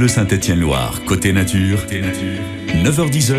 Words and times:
Bleu 0.00 0.08
Saint-Étienne-Loire, 0.08 1.02
côté 1.04 1.30
nature, 1.30 1.84
9h10h, 2.72 3.36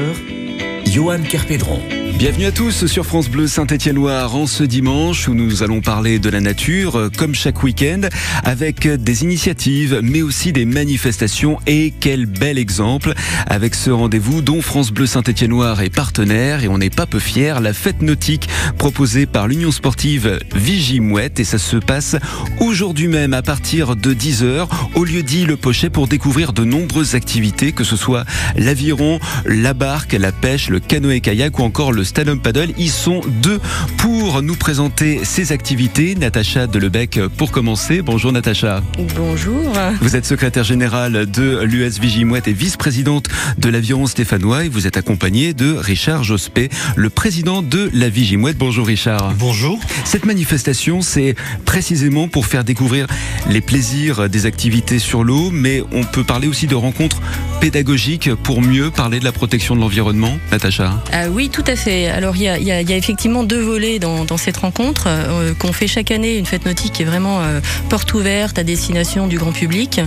Johan 0.86 1.24
Kerpédron. 1.24 1.82
Bienvenue 2.18 2.46
à 2.46 2.52
tous 2.52 2.86
sur 2.86 3.06
France 3.06 3.30
Bleu 3.30 3.48
Saint-Étienne-Loire 3.48 4.36
en 4.36 4.46
ce 4.46 4.64
dimanche 4.64 5.28
où 5.28 5.34
nous 5.34 5.64
allons 5.64 5.82
parler 5.82 6.20
de 6.20 6.30
la 6.30 6.40
nature 6.40 6.96
euh, 6.96 7.10
comme 7.16 7.34
chaque 7.34 7.64
week-end 7.64 8.02
avec 8.44 8.88
des 8.88 9.24
initiatives 9.24 10.00
mais 10.04 10.22
aussi 10.22 10.54
des 10.54 10.66
manifestations. 10.66 11.58
Et 11.66 11.94
quel 12.00 12.28
bel 12.28 12.58
exemple 12.58 13.14
avec 13.48 13.74
ce 13.74 13.90
rendez-vous 13.90 14.42
dont 14.42 14.62
France 14.62 14.92
Bleu 14.92 15.08
Saint-Étienne-Loire 15.08 15.82
est 15.82 15.90
partenaire 15.90 16.64
et 16.64 16.68
on 16.68 16.78
n'est 16.78 16.90
pas 16.90 17.08
peu 17.08 17.20
fiers, 17.20 17.56
la 17.62 17.74
fête 17.74 18.02
nautique 18.02 18.48
proposée 18.78 19.26
par 19.26 19.48
l'Union 19.48 19.72
sportive 19.72 20.40
Vigimouette. 20.54 21.40
Et 21.40 21.44
ça 21.44 21.58
se 21.58 21.78
passe 21.78 22.16
aujourd'hui 22.60 23.08
même 23.08 23.34
à 23.34 23.42
partir 23.42 23.96
de 23.96 24.14
10h 24.14 24.68
au 24.96 25.04
lieu 25.04 25.24
dit 25.24 25.46
Le 25.46 25.58
Pochet 25.58 25.90
pour 25.90 26.08
découvrir 26.08 26.54
de 26.54 26.64
nombreuses 26.64 27.16
activités 27.16 27.72
que 27.72 27.84
ce 27.84 27.96
soit 27.96 28.26
l'aviron, 28.56 29.20
la 29.46 29.74
barque, 29.74 30.14
la 30.14 30.32
pêche, 30.32 30.70
le 30.70 30.80
canoë-kayak 30.80 31.58
ou 31.58 31.64
encore 31.64 31.92
le 31.92 32.01
stand 32.04 32.42
paddle. 32.42 32.74
Ils 32.78 32.92
sont 32.92 33.22
deux 33.42 33.60
pour 33.98 34.42
nous 34.42 34.56
présenter 34.56 35.22
ces 35.24 35.52
activités. 35.52 36.16
Natacha 36.16 36.68
Delebec 36.68 37.20
pour 37.38 37.52
commencer. 37.52 38.02
Bonjour 38.02 38.32
Natacha. 38.32 38.82
Bonjour. 39.16 39.74
Vous 40.02 40.16
êtes 40.16 40.26
secrétaire 40.26 40.64
générale 40.64 41.30
de 41.30 41.62
l'US 41.64 42.00
Vigimouette 42.00 42.48
et 42.48 42.54
vice-présidente 42.54 43.28
de 43.58 43.70
l'Aviron 43.70 44.08
stéphanois 44.08 44.66
et 44.66 44.70
vous 44.70 44.88
êtes 44.88 44.98
accompagnée 44.98 45.54
de 45.54 45.74
Richard 45.74 46.24
Jospé, 46.24 46.70
le 46.96 47.10
président 47.10 47.62
de 47.62 47.90
la 47.94 48.10
Vigimouette. 48.10 48.58
Bonjour 48.58 48.88
Richard. 48.88 49.34
Bonjour. 49.38 49.80
Cette 50.06 50.26
manifestation, 50.26 51.02
c'est 51.02 51.36
précisément 51.66 52.28
pour 52.28 52.46
faire 52.46 52.64
découvrir 52.64 53.08
les 53.50 53.62
plaisirs 53.62 54.30
des 54.30 54.46
activités 54.46 55.00
sur 55.00 55.24
l'eau, 55.24 55.50
mais 55.52 55.84
on 55.92 56.04
peut 56.04 56.24
parler 56.24 56.48
aussi 56.48 56.68
de 56.68 56.76
rencontres 56.76 57.22
pédagogiques 57.60 58.34
pour 58.34 58.62
mieux 58.62 58.90
parler 58.90 59.20
de 59.20 59.26
la 59.26 59.32
protection 59.32 59.76
de 59.76 59.82
l'environnement. 59.82 60.38
Natacha. 60.52 61.04
Ah 61.12 61.30
oui, 61.30 61.50
tout 61.50 61.64
à 61.68 61.76
fait. 61.76 61.91
Alors 61.92 62.38
il 62.38 62.44
y 62.44 62.72
a, 62.72 62.96
effectivement 62.96 63.44
deux 63.44 63.60
volets 63.60 64.00
dans, 64.00 64.38
cette 64.38 64.58
rencontre 64.58 65.06
euh, 65.08 65.54
qu'on 65.54 65.74
fait 65.74 65.88
chaque 65.88 66.10
année, 66.10 66.38
une 66.38 66.46
fête 66.46 66.66
nautique 66.66 66.94
qui 66.94 67.02
est 67.02 67.06
vraiment 67.06 67.42
euh, 67.42 67.60
porte 67.90 68.14
ouverte 68.14 68.58
à 68.58 68.64
destination 68.64 69.28
du 69.28 69.38
grand 69.38 69.52
public 69.52 70.00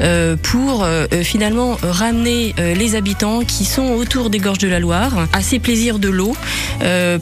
euh, 0.00 0.36
pour 0.36 0.86
finalement 1.22 1.76
ramener 1.82 2.54
les 2.58 2.94
habitants 2.94 3.40
qui 3.40 3.64
sont 3.64 3.92
autour 3.92 4.30
des 4.30 4.38
gorges 4.38 4.58
de 4.58 4.68
la 4.68 4.80
Loire 4.80 5.26
à 5.32 5.42
ces 5.42 5.58
plaisirs 5.58 5.98
de 5.98 6.08
l'eau 6.08 6.34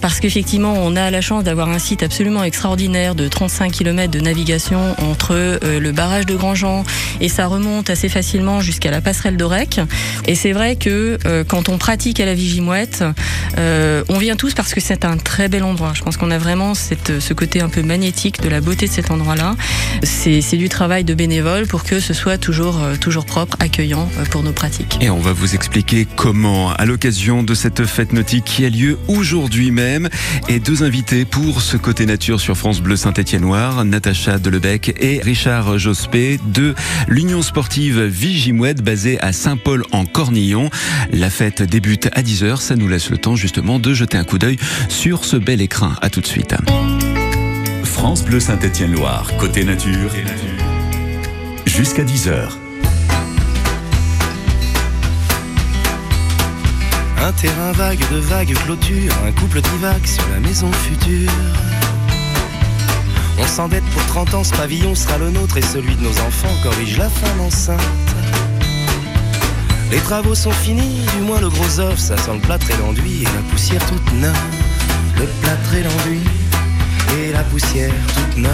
parce 0.01 0.21
qu'effectivement 0.21 0.75
on 0.77 0.97
a 0.97 1.11
la 1.11 1.21
chance 1.21 1.45
d'avoir 1.45 1.69
un 1.69 1.78
site 1.78 2.03
absolument 2.03 2.45
extraordinaire 2.45 3.15
de 3.15 3.28
35 3.28 3.73
km 3.73 4.11
de 4.11 4.21
navigation 4.21 4.95
entre 4.99 5.59
le 5.62 5.93
barrage 5.93 6.27
de 6.27 6.34
Grandjean 6.34 6.84
et 7.21 7.28
ça 7.28 7.47
remonte 7.47 7.91
assez 7.91 8.09
facilement 8.09 8.61
jusqu'à 8.61 8.91
la 8.91 9.01
passerelle 9.01 9.37
d'Orec 9.37 9.81
et 10.27 10.34
c'est 10.34 10.53
vrai 10.53 10.77
que 10.77 11.19
quand 11.49 11.69
on 11.69 11.78
pratique 11.78 12.21
à 12.21 12.27
la 12.27 12.34
Vigimouette 12.34 13.05
on 14.08 14.19
vient 14.19 14.36
tous 14.36 14.55
parce 14.55 14.74
que 14.74 14.80
c'est 14.80 15.05
un 15.05 15.16
très 15.16 15.48
bel 15.48 15.62
endroit. 15.62 15.92
Je 15.94 16.02
pense 16.02 16.16
qu'on 16.16 16.30
a 16.30 16.38
vraiment 16.38 16.74
ce 16.74 17.33
côté 17.33 17.60
un 17.60 17.69
peu 17.69 17.83
magnétique 17.83 18.41
de 18.42 18.48
la 18.48 18.60
beauté 18.60 18.86
de 18.86 18.92
cet 18.92 19.10
endroit-là. 19.10 19.56
C'est 20.02 20.56
du 20.56 20.69
travail 20.69 21.05
de 21.05 21.14
bénévole 21.14 21.66
pour 21.66 21.84
que 21.84 22.00
ce 22.00 22.14
soit 22.14 22.38
toujours, 22.38 22.82
euh, 22.82 22.97
toujours 22.97 23.25
propre, 23.25 23.56
accueillant 23.60 24.08
euh, 24.19 24.25
pour 24.27 24.42
nos 24.42 24.52
pratiques. 24.52 24.98
Et 25.00 25.10
on 25.10 25.19
va 25.19 25.32
vous 25.32 25.55
expliquer 25.55 26.06
comment, 26.16 26.72
à 26.72 26.84
l'occasion 26.84 27.42
de 27.42 27.55
cette 27.55 27.84
fête 27.84 28.12
nautique 28.12 28.44
qui 28.44 28.64
a 28.64 28.70
lieu 28.70 28.98
aujourd'hui 29.08 29.70
même, 29.70 30.08
et 30.48 30.60
deux 30.60 30.82
invités 30.82 31.25
pour 31.25 31.62
ce 31.62 31.77
côté 31.77 32.06
nature 32.06 32.41
sur 32.41 32.56
France 32.56 32.80
Bleu 32.80 32.97
Saint-Étienne-Noir, 32.97 33.84
Natacha 33.84 34.38
Delebec 34.38 34.94
et 35.00 35.20
Richard 35.22 35.78
Jospé 35.78 36.38
de 36.47 36.75
l'Union 37.08 37.42
sportive 37.42 38.02
Vigimouette 38.02 38.82
basée 38.82 39.20
à 39.20 39.32
Saint-Paul 39.32 39.84
en 39.92 40.05
Cornillon. 40.05 40.70
La 41.12 41.30
fête 41.30 41.62
débute 41.62 42.08
à 42.12 42.22
10h, 42.22 42.60
ça 42.60 42.77
nous 42.77 42.88
laisse 42.88 43.10
le 43.10 43.19
temps 43.19 43.36
justement 43.36 43.78
de 43.78 43.94
jeter 43.94 44.19
un 44.19 44.25
coup 44.25 44.38
d'œil 44.38 44.59
sur 44.88 45.25
ce 45.25 45.37
bel 45.37 45.60
écrin. 45.60 45.97
À 46.03 46.10
tout 46.10 46.21
de 46.21 46.27
suite. 46.27 46.55
France 47.84 48.25
Bleu 48.25 48.41
Saint-Étienne-Loire, 48.41 49.31
côté 49.38 49.65
nature, 49.65 50.10
jusqu'à 51.65 52.05
10h. 52.05 52.49
Un 57.22 57.32
terrain 57.32 57.72
vague 57.72 58.05
de 58.12 58.19
vagues 58.19 58.55
clôtures, 58.66 59.15
un 59.27 59.32
couple 59.32 59.62
divague 59.62 60.06
sur 60.06 60.28
la 60.28 60.41
maison 60.41 60.71
future. 60.72 61.31
On 63.38 63.47
s'endette 63.47 63.84
pour 63.84 64.05
30 64.06 64.34
ans, 64.34 64.44
ce 64.44 64.53
pavillon 64.53 64.94
sera 64.94 65.16
le 65.19 65.31
nôtre 65.31 65.56
et 65.56 65.62
celui 65.62 65.97
de 65.97 66.03
nos 66.03 66.21
enfants 66.21 66.55
corrige 66.62 66.99
la 66.99 67.09
femme 67.09 67.41
enceinte. 67.41 68.13
Les 69.94 70.00
travaux 70.00 70.34
sont 70.34 70.50
finis, 70.50 71.06
du 71.16 71.22
moins 71.22 71.41
le 71.41 71.49
gros 71.49 71.78
offre, 71.78 72.00
ça 72.00 72.16
sent 72.16 72.32
le 72.32 72.41
plâtre 72.41 72.69
et 72.69 72.77
l'enduit 72.78 73.22
et 73.22 73.27
la 73.27 73.43
poussière 73.49 73.87
toute 73.87 74.12
neuve. 74.15 74.34
Le 75.16 75.25
plâtre 75.41 75.72
et 75.72 75.84
l'enduit 75.84 76.25
et 77.16 77.32
la 77.32 77.44
poussière 77.44 77.93
toute 78.12 78.37
neuve. 78.38 78.50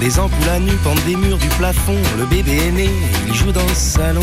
Des 0.00 0.18
ampoules 0.18 0.50
à 0.50 0.58
nu 0.58 0.72
pendent 0.84 1.02
des 1.06 1.16
murs 1.16 1.38
du 1.38 1.48
plafond, 1.48 1.96
le 2.18 2.26
bébé 2.26 2.58
est 2.68 2.72
né, 2.72 2.90
il 3.26 3.32
joue 3.32 3.52
dans 3.52 3.66
le 3.66 3.74
salon. 3.74 4.20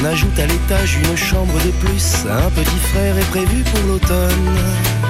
On 0.00 0.04
ajoute 0.04 0.38
à 0.38 0.46
l'étage 0.46 0.94
une 0.94 1.16
chambre 1.16 1.54
de 1.54 1.72
plus, 1.84 2.24
un 2.30 2.50
petit 2.50 2.78
frère 2.92 3.18
est 3.18 3.30
prévu 3.30 3.64
pour 3.64 3.82
l'automne. 3.88 5.09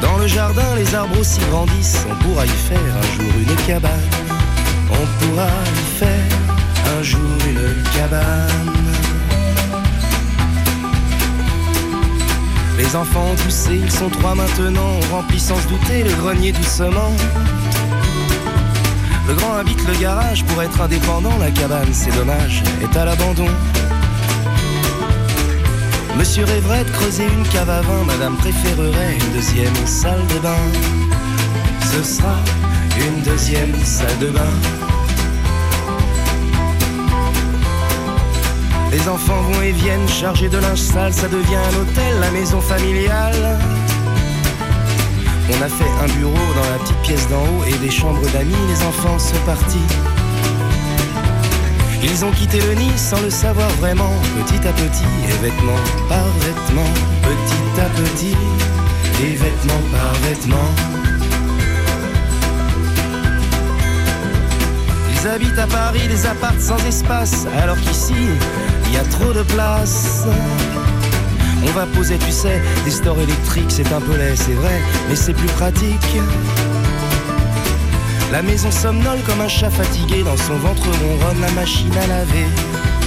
Dans 0.00 0.16
le 0.16 0.26
jardin, 0.26 0.74
les 0.76 0.94
arbres 0.94 1.18
aussi 1.18 1.40
grandissent. 1.50 2.06
On 2.10 2.14
pourra 2.22 2.46
y 2.46 2.48
faire 2.48 2.78
un 2.78 3.16
jour 3.16 3.32
une 3.40 3.66
cabane. 3.66 3.90
On 4.90 5.24
pourra 5.24 5.48
y 5.48 5.98
faire 5.98 6.98
un 6.98 7.02
jour 7.02 7.20
une 7.46 7.82
cabane. 7.96 8.72
Les 12.78 12.94
enfants 12.94 13.32
ont 13.32 13.34
poussé, 13.34 13.80
ils 13.82 13.90
sont 13.90 14.08
trois 14.08 14.34
maintenant. 14.34 15.00
On 15.10 15.16
remplit 15.16 15.40
sans 15.40 15.56
se 15.56 15.66
douter 15.66 16.04
le 16.04 16.12
grenier 16.14 16.52
doucement. 16.52 17.12
Le 19.26 19.34
grand 19.34 19.56
habite 19.56 19.86
le 19.86 19.94
garage 20.00 20.44
pour 20.44 20.62
être 20.62 20.80
indépendant. 20.80 21.36
La 21.38 21.50
cabane, 21.50 21.92
c'est 21.92 22.14
dommage, 22.14 22.62
est 22.80 22.96
à 22.96 23.04
l'abandon. 23.04 23.48
Monsieur 26.18 26.44
rêverait 26.44 26.82
de 26.82 26.90
creuser 26.90 27.26
une 27.26 27.44
cave 27.44 27.70
à 27.70 27.80
vin, 27.80 28.02
madame 28.04 28.36
préférerait 28.38 29.14
une 29.14 29.32
deuxième 29.34 29.86
salle 29.86 30.26
de 30.26 30.40
bain. 30.40 30.64
Ce 31.92 32.02
sera 32.02 32.34
une 32.98 33.22
deuxième 33.22 33.72
salle 33.84 34.18
de 34.18 34.26
bain. 34.26 34.54
Les 38.90 39.08
enfants 39.08 39.40
vont 39.42 39.62
et 39.62 39.70
viennent 39.70 40.08
chargés 40.08 40.48
de 40.48 40.58
linge 40.58 40.80
sale, 40.80 41.12
ça 41.12 41.28
devient 41.28 41.54
un 41.54 41.82
hôtel, 41.82 42.20
la 42.20 42.32
maison 42.32 42.60
familiale. 42.60 43.56
On 45.50 45.62
a 45.62 45.68
fait 45.68 45.92
un 46.02 46.18
bureau 46.18 46.34
dans 46.34 46.70
la 46.72 46.78
petite 46.82 47.02
pièce 47.02 47.28
d'en 47.28 47.42
haut 47.42 47.64
et 47.64 47.78
des 47.78 47.92
chambres 47.92 48.28
d'amis, 48.32 48.56
les 48.68 48.82
enfants 48.82 49.20
sont 49.20 49.40
partis. 49.46 50.17
Ils 52.02 52.24
ont 52.24 52.30
quitté 52.30 52.60
le 52.60 52.74
nid 52.74 52.96
sans 52.96 53.20
le 53.20 53.30
savoir 53.30 53.68
vraiment, 53.80 54.12
petit 54.36 54.66
à 54.66 54.72
petit, 54.72 55.04
et 55.28 55.42
vêtement 55.42 55.78
par 56.08 56.24
vêtement, 56.40 56.90
petit 57.22 57.80
à 57.80 57.88
petit, 58.00 58.36
et 59.22 59.34
vêtement 59.34 59.80
par 59.92 60.12
vêtement. 60.28 60.70
Ils 65.12 65.28
habitent 65.28 65.58
à 65.58 65.66
Paris 65.66 66.06
des 66.08 66.26
apparts 66.26 66.60
sans 66.60 66.78
espace, 66.86 67.46
alors 67.60 67.78
qu'ici, 67.80 68.14
il 68.86 68.94
y 68.94 68.96
a 68.96 69.04
trop 69.04 69.32
de 69.32 69.42
place. 69.42 70.24
On 71.64 71.70
va 71.72 71.86
poser, 71.86 72.18
tu 72.18 72.30
sais, 72.30 72.62
des 72.84 72.92
stores 72.92 73.20
électriques, 73.20 73.70
c'est 73.70 73.92
un 73.92 74.00
peu 74.00 74.16
laid, 74.16 74.36
c'est 74.36 74.54
vrai, 74.54 74.80
mais 75.08 75.16
c'est 75.16 75.34
plus 75.34 75.48
pratique. 75.48 76.16
La 78.30 78.42
maison 78.42 78.70
somnole 78.70 79.20
comme 79.26 79.40
un 79.40 79.48
chat 79.48 79.70
fatigué, 79.70 80.22
dans 80.22 80.36
son 80.36 80.56
ventre 80.56 80.86
ronronne 80.86 81.40
la 81.40 81.50
machine 81.52 81.90
à 81.96 82.06
laver. 82.06 82.46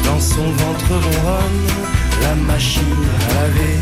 Dans 0.04 0.20
son 0.20 0.50
ventre 0.52 0.90
ronronne 0.90 1.68
la 2.24 2.36
machine 2.36 2.82
à 3.30 3.34
laver. 3.36 3.80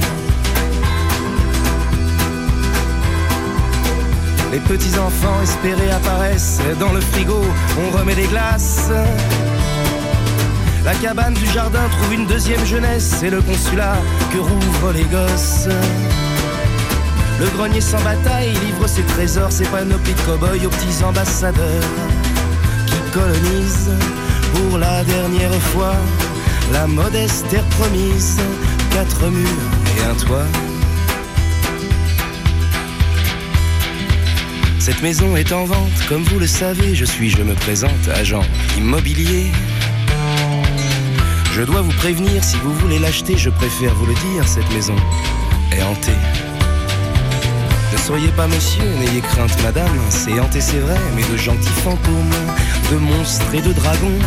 Les 4.51 4.59
petits 4.59 4.97
enfants 4.99 5.41
espérés 5.41 5.91
apparaissent 5.91 6.59
dans 6.79 6.91
le 6.91 6.99
frigo, 6.99 7.41
on 7.77 7.97
remet 7.97 8.15
des 8.15 8.27
glaces. 8.27 8.89
La 10.83 10.93
cabane 10.95 11.35
du 11.35 11.45
jardin 11.47 11.87
trouve 11.89 12.13
une 12.15 12.25
deuxième 12.25 12.65
jeunesse, 12.65 13.15
c'est 13.19 13.29
le 13.29 13.41
consulat 13.41 13.97
que 14.33 14.39
rouvrent 14.39 14.91
les 14.91 15.03
gosses. 15.03 15.69
Le 17.39 17.47
grenier 17.55 17.79
sans 17.79 18.01
bataille 18.01 18.51
livre 18.65 18.85
ses 18.85 19.03
trésors, 19.03 19.51
ses 19.51 19.63
panoplies 19.65 20.13
de 20.13 20.21
cow-boys 20.21 20.65
aux 20.65 20.69
petits 20.69 21.03
ambassadeurs 21.05 21.83
qui 22.85 22.95
colonisent 23.13 23.91
pour 24.53 24.77
la 24.77 25.05
dernière 25.05 25.53
fois 25.71 25.95
la 26.73 26.85
modeste 26.85 27.47
terre 27.49 27.63
promise, 27.77 28.41
quatre 28.91 29.25
murs 29.29 29.47
et 29.97 30.03
un 30.03 30.15
toit. 30.15 30.45
Cette 34.79 35.01
maison 35.01 35.37
est 35.37 35.53
en 35.53 35.63
vente, 35.63 36.05
comme 36.09 36.23
vous 36.23 36.39
le 36.39 36.47
savez, 36.47 36.93
je 36.93 37.05
suis, 37.05 37.29
je 37.29 37.41
me 37.41 37.53
présente, 37.53 38.07
agent 38.15 38.43
immobilier. 38.77 39.51
Je 41.53 41.61
dois 41.61 41.81
vous 41.81 41.93
prévenir, 41.93 42.43
si 42.43 42.57
vous 42.57 42.73
voulez 42.73 42.99
l'acheter, 42.99 43.37
je 43.37 43.49
préfère 43.49 43.95
vous 43.95 44.07
le 44.07 44.13
dire, 44.15 44.45
cette 44.45 44.69
maison 44.73 44.95
est 45.71 45.83
hantée. 45.83 46.48
Soyez 48.09 48.29
pas 48.29 48.47
monsieur, 48.47 48.89
n'ayez 48.97 49.21
crainte 49.21 49.55
madame, 49.61 49.99
c'est 50.09 50.39
hanté 50.39 50.61
c'est 50.61 50.79
vrai, 50.79 50.97
mais 51.15 51.21
de 51.31 51.37
gentils 51.37 51.69
fantômes, 51.83 52.39
de 52.91 52.97
monstres 52.97 53.53
et 53.53 53.61
de 53.61 53.71
dragons, 53.71 54.17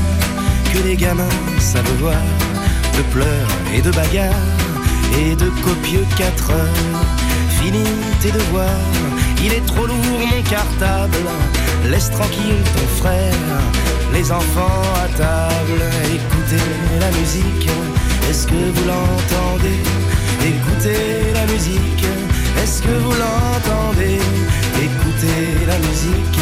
que 0.73 0.87
les 0.87 0.95
gamins 0.95 1.37
savent 1.59 1.93
voir, 1.99 2.23
de 2.97 3.03
pleurs 3.13 3.49
et 3.75 3.83
de 3.83 3.91
bagarres, 3.91 4.37
et 5.19 5.35
de 5.35 5.47
copieux 5.65 6.07
quatre 6.17 6.53
heures. 6.53 7.05
Fini 7.61 7.83
tes 8.21 8.31
devoirs, 8.31 8.69
il 9.45 9.53
est 9.53 9.67
trop 9.67 9.85
lourd 9.85 9.97
mon 9.97 10.43
cartable, 10.43 11.19
laisse 11.91 12.11
tranquille 12.11 12.63
ton 12.77 13.03
frère, 13.03 13.35
les 14.15 14.31
enfants 14.31 14.83
à 14.95 15.09
table, 15.09 15.83
écoutez 16.05 16.63
la 17.01 17.11
musique, 17.19 17.69
est-ce 18.31 18.47
que 18.47 18.55
vous 18.55 18.87
l'entendez? 18.87 19.83
Écoutez 20.45 21.33
la 21.35 21.53
musique, 21.53 22.07
est-ce 22.61 22.83
que 22.83 22.89
vous 22.89 23.13
l'entendez? 23.13 24.19
Écoutez 24.89 25.67
la 25.67 25.79
musique, 25.79 26.39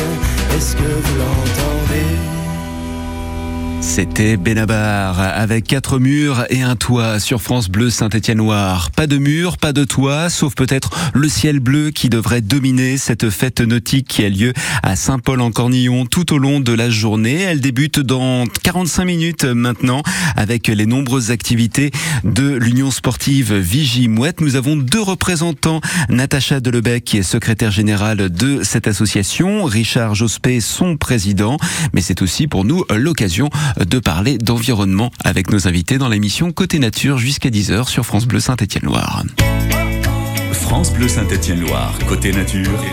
est-ce 0.57 0.75
que 0.77 0.83
vous 0.83 1.17
l'entendez? 1.19 2.39
C'était 3.81 4.37
Benabar 4.37 5.19
avec 5.19 5.67
quatre 5.67 5.99
murs 5.99 6.44
et 6.50 6.62
un 6.62 6.77
toit 6.77 7.19
sur 7.19 7.41
France 7.41 7.69
Bleu 7.69 7.91
Saint-Étienne-Noir. 7.91 8.91
Pas 8.91 9.06
de 9.06 9.19
mur, 9.19 9.56
pas 9.56 9.73
de 9.73 9.85
toit, 9.85 10.31
sauf 10.31 10.55
peut-être 10.55 10.91
le 11.15 11.29
ciel 11.29 11.61
bleu 11.61 11.91
qui 11.91 12.09
devrait 12.09 12.41
dominer 12.41 12.99
cette 12.99 13.31
fête 13.31 13.61
nautique 13.61 14.06
qui 14.09 14.25
a 14.25 14.29
lieu 14.29 14.53
à 14.82 14.97
Saint-Paul-en-Cornillon 14.97 16.06
tout 16.06 16.32
au 16.35 16.38
long 16.38 16.61
de 16.61 16.73
la 16.73 16.91
journée. 16.91 17.41
Elle 17.41 17.61
débute 17.61 18.00
dans 18.00 18.47
45 18.62 19.05
minutes 19.05 19.44
maintenant 19.44 20.03
avec 20.37 20.69
les 20.69 20.87
nombreuses 20.87 21.31
activités 21.31 21.91
de 22.25 22.55
l'Union 22.55 22.91
sportive 22.91 23.55
Vigie 23.55 24.09
Mouette. 24.09 24.41
Nous 24.41 24.56
avons 24.56 24.76
deux 24.76 25.03
représentants, 25.03 25.81
Natacha 26.09 26.61
Delebec 26.61 27.05
qui 27.05 27.19
est 27.19 27.23
secrétaire 27.23 27.71
générale 27.71 28.31
de 28.31 28.62
cette 28.62 28.87
association, 28.87 29.65
Richard 29.65 30.15
Jospé 30.15 30.61
son 30.61 30.97
président, 30.97 31.56
mais 31.93 32.00
c'est 32.00 32.23
aussi 32.23 32.47
pour 32.47 32.65
nous 32.65 32.85
l'occasion 32.91 33.50
de 33.78 33.99
parler 33.99 34.38
d'environnement 34.38 35.11
avec 35.25 35.50
nos 35.50 35.69
invités 35.69 35.99
dans 35.99 36.08
l'émission 36.08 36.52
Côté 36.52 36.78
Nature 36.78 37.19
jusqu'à 37.19 37.50
10h 37.50 37.88
sur 37.88 38.05
France 38.05 38.26
Bleu 38.26 38.40
Saint-Étienne-Loire. 38.40 39.25
France 40.52 40.93
Bleu 40.93 41.08
Saint-Étienne-Loire, 41.08 41.99
Côté 42.06 42.32
Nature, 42.32 42.84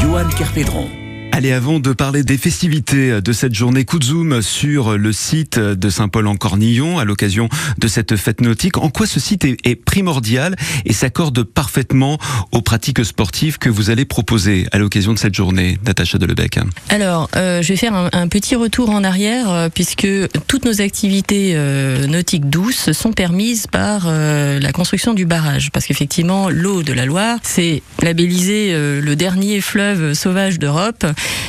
Johan 0.00 0.28
Kerpédron. 0.36 1.01
Allez, 1.34 1.52
avant 1.52 1.80
de 1.80 1.94
parler 1.94 2.24
des 2.24 2.36
festivités 2.36 3.22
de 3.22 3.32
cette 3.32 3.54
journée, 3.54 3.86
coup 3.86 3.98
de 3.98 4.04
zoom 4.04 4.42
sur 4.42 4.98
le 4.98 5.12
site 5.14 5.58
de 5.58 5.88
Saint-Paul-en-Cornillon 5.88 6.98
à 6.98 7.06
l'occasion 7.06 7.48
de 7.78 7.88
cette 7.88 8.16
fête 8.16 8.42
nautique. 8.42 8.76
En 8.76 8.90
quoi 8.90 9.06
ce 9.06 9.18
site 9.18 9.44
est, 9.44 9.74
primordial 9.74 10.56
et 10.84 10.92
s'accorde 10.92 11.42
parfaitement 11.42 12.18
aux 12.52 12.60
pratiques 12.60 13.02
sportives 13.02 13.56
que 13.56 13.70
vous 13.70 13.88
allez 13.88 14.04
proposer 14.04 14.66
à 14.72 14.78
l'occasion 14.78 15.14
de 15.14 15.18
cette 15.18 15.34
journée, 15.34 15.78
Natacha 15.86 16.18
Delebec 16.18 16.58
Alors, 16.90 17.30
euh, 17.34 17.62
je 17.62 17.68
vais 17.68 17.76
faire 17.76 17.94
un, 17.94 18.28
petit 18.28 18.54
retour 18.54 18.90
en 18.90 19.02
arrière 19.02 19.50
euh, 19.50 19.68
puisque 19.70 20.06
toutes 20.46 20.66
nos 20.66 20.82
activités 20.82 21.52
euh, 21.54 22.06
nautiques 22.08 22.50
douces 22.50 22.92
sont 22.92 23.12
permises 23.12 23.66
par 23.66 24.06
la 24.06 24.72
construction 24.72 25.14
du 25.14 25.24
barrage. 25.24 25.70
Parce 25.72 25.86
qu'effectivement, 25.86 26.50
l'eau 26.50 26.82
de 26.82 26.92
la 26.92 27.06
Loire, 27.06 27.38
c'est 27.42 27.82
labellisé 28.02 28.72
le 28.74 29.14
dernier 29.16 29.62
fleuve 29.62 30.12
sauvage 30.12 30.58
d'Europe 30.58 31.06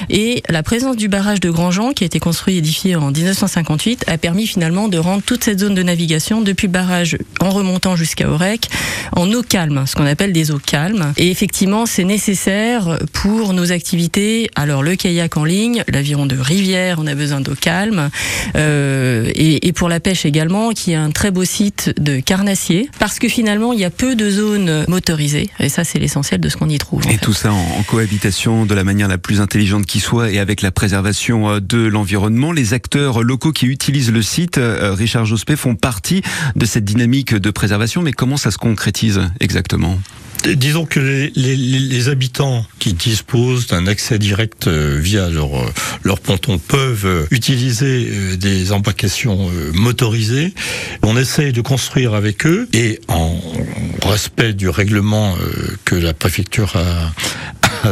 et 0.10 0.44
la 0.50 0.64
présence 0.64 0.96
du 0.96 1.08
barrage 1.08 1.40
de 1.40 1.50
Grandjean, 1.50 1.94
qui 1.94 2.04
a 2.04 2.06
été 2.06 2.20
construit 2.20 2.56
et 2.56 2.58
édifié 2.58 2.96
en 2.96 3.12
1958, 3.12 4.06
a 4.08 4.18
permis 4.18 4.48
finalement 4.48 4.88
de 4.88 4.98
rendre 4.98 5.24
toute 5.24 5.44
cette 5.44 5.60
zone 5.60 5.76
de 5.76 5.84
navigation, 5.84 6.42
depuis 6.42 6.68
le 6.68 6.74
barrage 6.74 7.18
en 7.40 7.50
remontant 7.50 7.96
jusqu'à 7.96 8.30
Aurec, 8.30 8.70
en 9.16 9.32
eau 9.32 9.42
calme, 9.42 9.86
ce 9.86 9.96
qu'on 9.96 10.06
appelle 10.06 10.34
des 10.34 10.52
eaux 10.52 10.60
calmes. 10.60 11.14
Et 11.18 11.30
effectivement, 11.32 11.86
c'est 11.86 12.04
nécessaire 12.04 13.00
pour 13.12 13.54
nos 13.54 13.72
activités. 13.72 14.50
Alors 14.56 14.84
le 14.84 14.96
kayak 14.96 15.38
en 15.38 15.46
ligne, 15.46 15.84
l'aviron 15.88 16.26
de 16.26 16.38
rivière, 16.38 16.98
on 17.00 17.08
a 17.08 17.16
besoin 17.16 17.42
d'eau 17.42 17.56
calme. 17.60 18.10
Euh, 18.56 19.32
et, 19.36 19.68
et, 19.68 19.74
pour 19.74 19.90
la 19.90 20.00
pêche 20.00 20.26
également, 20.26 20.72
qui 20.72 20.92
est 20.92 20.96
un 20.96 21.12
très 21.12 21.32
beau 21.32 21.46
site 21.46 21.94
de 22.00 22.20
carnassier, 22.20 22.90
parce 23.00 23.20
que 23.20 23.28
finalement, 23.28 23.74
il 23.74 23.80
y 23.80 23.86
a 23.86 23.90
peu 23.90 24.16
de 24.16 24.30
zones 24.30 24.86
motorisées. 24.88 25.50
Et 25.60 25.70
ça, 25.70 25.84
c'est 25.84 26.00
l'essentiel 26.00 26.40
de 26.40 26.50
ce 26.50 26.58
qu'on 26.58 26.70
y 26.70 26.78
trouve. 26.78 27.04
Et 27.10 27.18
tout 27.18 27.34
ça 27.34 27.52
en, 27.52 27.58
en 27.58 27.84
cohabitation 27.84 28.66
de 28.66 28.74
la 28.74 28.84
manière 28.84 29.08
la 29.08 29.18
plus 29.18 29.42
intelligente 29.42 29.63
qui 29.88 30.00
soit 30.02 30.30
et 30.32 30.40
avec 30.40 30.62
la 30.62 30.72
préservation 30.72 31.50
euh, 31.50 31.60
de 31.62 31.78
l'environnement. 31.78 32.52
Les 32.52 32.74
acteurs 32.74 33.24
locaux 33.24 33.54
qui 33.54 33.66
utilisent 33.66 34.12
le 34.12 34.22
site, 34.22 34.58
euh, 34.58 34.94
Richard 34.94 35.26
Jospé, 35.26 35.56
font 35.56 35.76
partie 35.76 36.22
de 36.56 36.66
cette 36.66 36.84
dynamique 36.84 37.34
de 37.34 37.50
préservation, 37.50 38.02
mais 38.02 38.12
comment 38.12 38.36
ça 38.36 38.52
se 38.52 38.58
concrétise 38.58 39.22
exactement? 39.40 39.98
Disons 40.44 40.86
que 40.86 41.00
les, 41.34 42.10
habitants 42.10 42.66
qui 42.78 42.92
disposent 42.94 43.68
d'un 43.68 43.88
accès 43.88 44.20
direct 44.20 44.68
euh, 44.68 45.00
via 45.02 45.30
leur, 45.30 45.52
leur 46.04 46.20
ponton 46.20 46.58
peuvent 46.58 47.28
utiliser 47.32 48.36
des 48.36 48.74
embarcations 48.74 49.50
motorisées. 49.74 50.54
On 51.02 51.16
essaye 51.16 51.54
de 51.54 51.62
construire 51.62 52.14
avec 52.14 52.46
eux 52.46 52.68
et 52.74 53.00
en 53.08 53.40
respect 54.06 54.52
du 54.52 54.68
règlement 54.68 55.34
que 55.86 55.96
la 55.96 56.14
préfecture 56.14 56.76
a, 56.76 57.14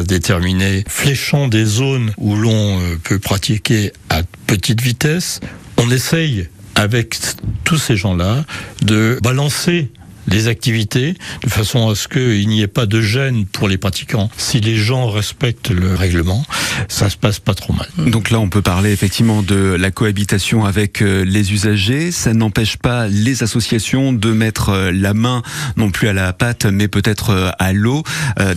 déterminer, 0.03 0.83
fléchant 0.87 1.47
des 1.47 1.65
zones 1.65 2.13
où 2.17 2.35
l'on 2.35 2.79
euh, 2.79 2.95
peut 3.03 3.19
pratiquer 3.19 3.91
à 4.09 4.21
petite 4.47 4.81
vitesse. 4.81 5.39
On 5.77 5.89
essaye 5.91 6.47
avec 6.75 7.19
tous 7.63 7.77
ces 7.77 7.95
gens-là 7.95 8.45
de 8.81 9.19
balancer 9.21 9.89
les 10.27 10.47
activités 10.47 11.15
de 11.43 11.49
façon 11.49 11.89
à 11.89 11.95
ce 11.95 12.07
qu'il 12.07 12.47
n'y 12.47 12.61
ait 12.61 12.67
pas 12.67 12.85
de 12.85 13.01
gêne 13.01 13.45
pour 13.45 13.67
les 13.67 13.77
pratiquants. 13.77 14.29
Si 14.37 14.59
les 14.59 14.75
gens 14.75 15.09
respectent 15.09 15.71
le 15.71 15.95
règlement, 15.95 16.45
ça 16.87 17.09
se 17.09 17.17
passe 17.17 17.39
pas 17.39 17.53
trop 17.53 17.73
mal. 17.73 17.87
Donc 18.09 18.31
là, 18.31 18.39
on 18.39 18.49
peut 18.49 18.61
parler 18.61 18.91
effectivement 18.91 19.41
de 19.41 19.75
la 19.79 19.91
cohabitation 19.91 20.65
avec 20.65 21.01
euh, 21.01 21.23
les 21.23 21.53
usagers. 21.53 22.11
Ça 22.11 22.33
n'empêche 22.33 22.77
pas 22.77 23.07
les 23.07 23.43
associations 23.43 24.13
de 24.13 24.31
mettre 24.31 24.69
euh, 24.69 24.91
la 24.91 25.13
main 25.13 25.41
non 25.77 25.91
plus 25.91 26.07
à 26.07 26.13
la 26.13 26.33
pâte, 26.33 26.65
mais 26.65 26.87
peut-être 26.87 27.31
euh, 27.31 27.49
à 27.59 27.73
l'eau. 27.73 28.03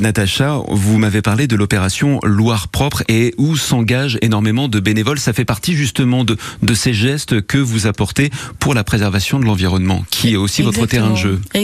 Natacha, 0.01 0.59
vous 0.69 0.99
m'avez 0.99 1.23
parlé 1.23 1.47
de 1.47 1.57
l'opération 1.57 2.19
Loire 2.23 2.69
propre 2.69 3.03
et 3.09 3.35
où 3.39 3.57
s'engagent 3.57 4.19
énormément 4.23 4.69
de 4.69 4.81
bénévoles. 4.81 5.19
Ça 5.19 5.33
fait 5.33 5.45
partie 5.45 5.75
justement 5.75 6.25
de, 6.25 6.37
de 6.63 6.75
ces 6.75 6.95
gestes 6.95 7.43
que 7.43 7.59
vous 7.59 7.87
apportez 7.87 8.31
pour 8.59 8.75
la 8.75 8.85
préservation 8.85 9.39
de 9.39 9.45
l'environnement, 9.45 10.05
qui 10.11 10.35
est 10.35 10.37
aussi 10.37 10.63
votre 10.63 10.87
terrain 10.87 11.11
de 11.11 11.17
jeu. 11.17 11.41
Exactement. 11.55 11.64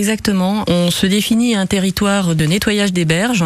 On 0.69 0.90
se 0.90 1.07
définit 1.07 1.54
un 1.54 1.66
territoire 1.66 2.35
de 2.35 2.45
nettoyage 2.45 2.92
des 2.92 3.04
berges. 3.04 3.45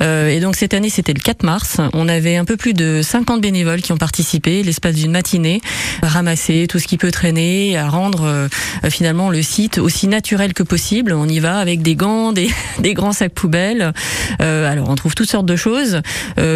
Euh, 0.00 0.28
et 0.28 0.40
donc 0.40 0.56
cette 0.56 0.74
année, 0.74 0.90
c'était 0.90 1.12
le 1.12 1.20
4 1.20 1.42
mars. 1.42 1.78
On 1.92 2.08
avait 2.08 2.36
un 2.36 2.44
peu 2.44 2.56
plus 2.56 2.72
de 2.72 3.00
50 3.02 3.40
bénévoles 3.40 3.82
qui 3.82 3.92
ont 3.92 3.96
participé, 3.96 4.62
l'espace 4.62 4.94
d'une 4.94 5.10
matinée, 5.10 5.60
à 6.02 6.08
ramasser 6.08 6.66
tout 6.68 6.78
ce 6.78 6.86
qui 6.86 6.98
peut 6.98 7.10
traîner, 7.10 7.76
à 7.76 7.88
rendre 7.88 8.24
euh, 8.24 8.48
finalement 8.90 9.30
le 9.30 9.42
site 9.42 9.78
aussi 9.78 10.06
naturel 10.06 10.54
que 10.54 10.62
possible. 10.62 11.12
On 11.12 11.28
y 11.28 11.40
va 11.40 11.58
avec 11.58 11.82
des 11.82 11.96
gants, 11.96 12.32
des, 12.32 12.50
des 12.78 12.94
grands 12.94 13.12
sacs 13.12 13.34
poubelles. 13.34 13.92
Euh, 14.40 14.70
alors 14.70 14.88
on 14.90 14.94
trouve 14.94 15.14
toutes 15.14 15.30
sortes 15.30 15.46
de 15.46 15.56
choses, 15.56 16.00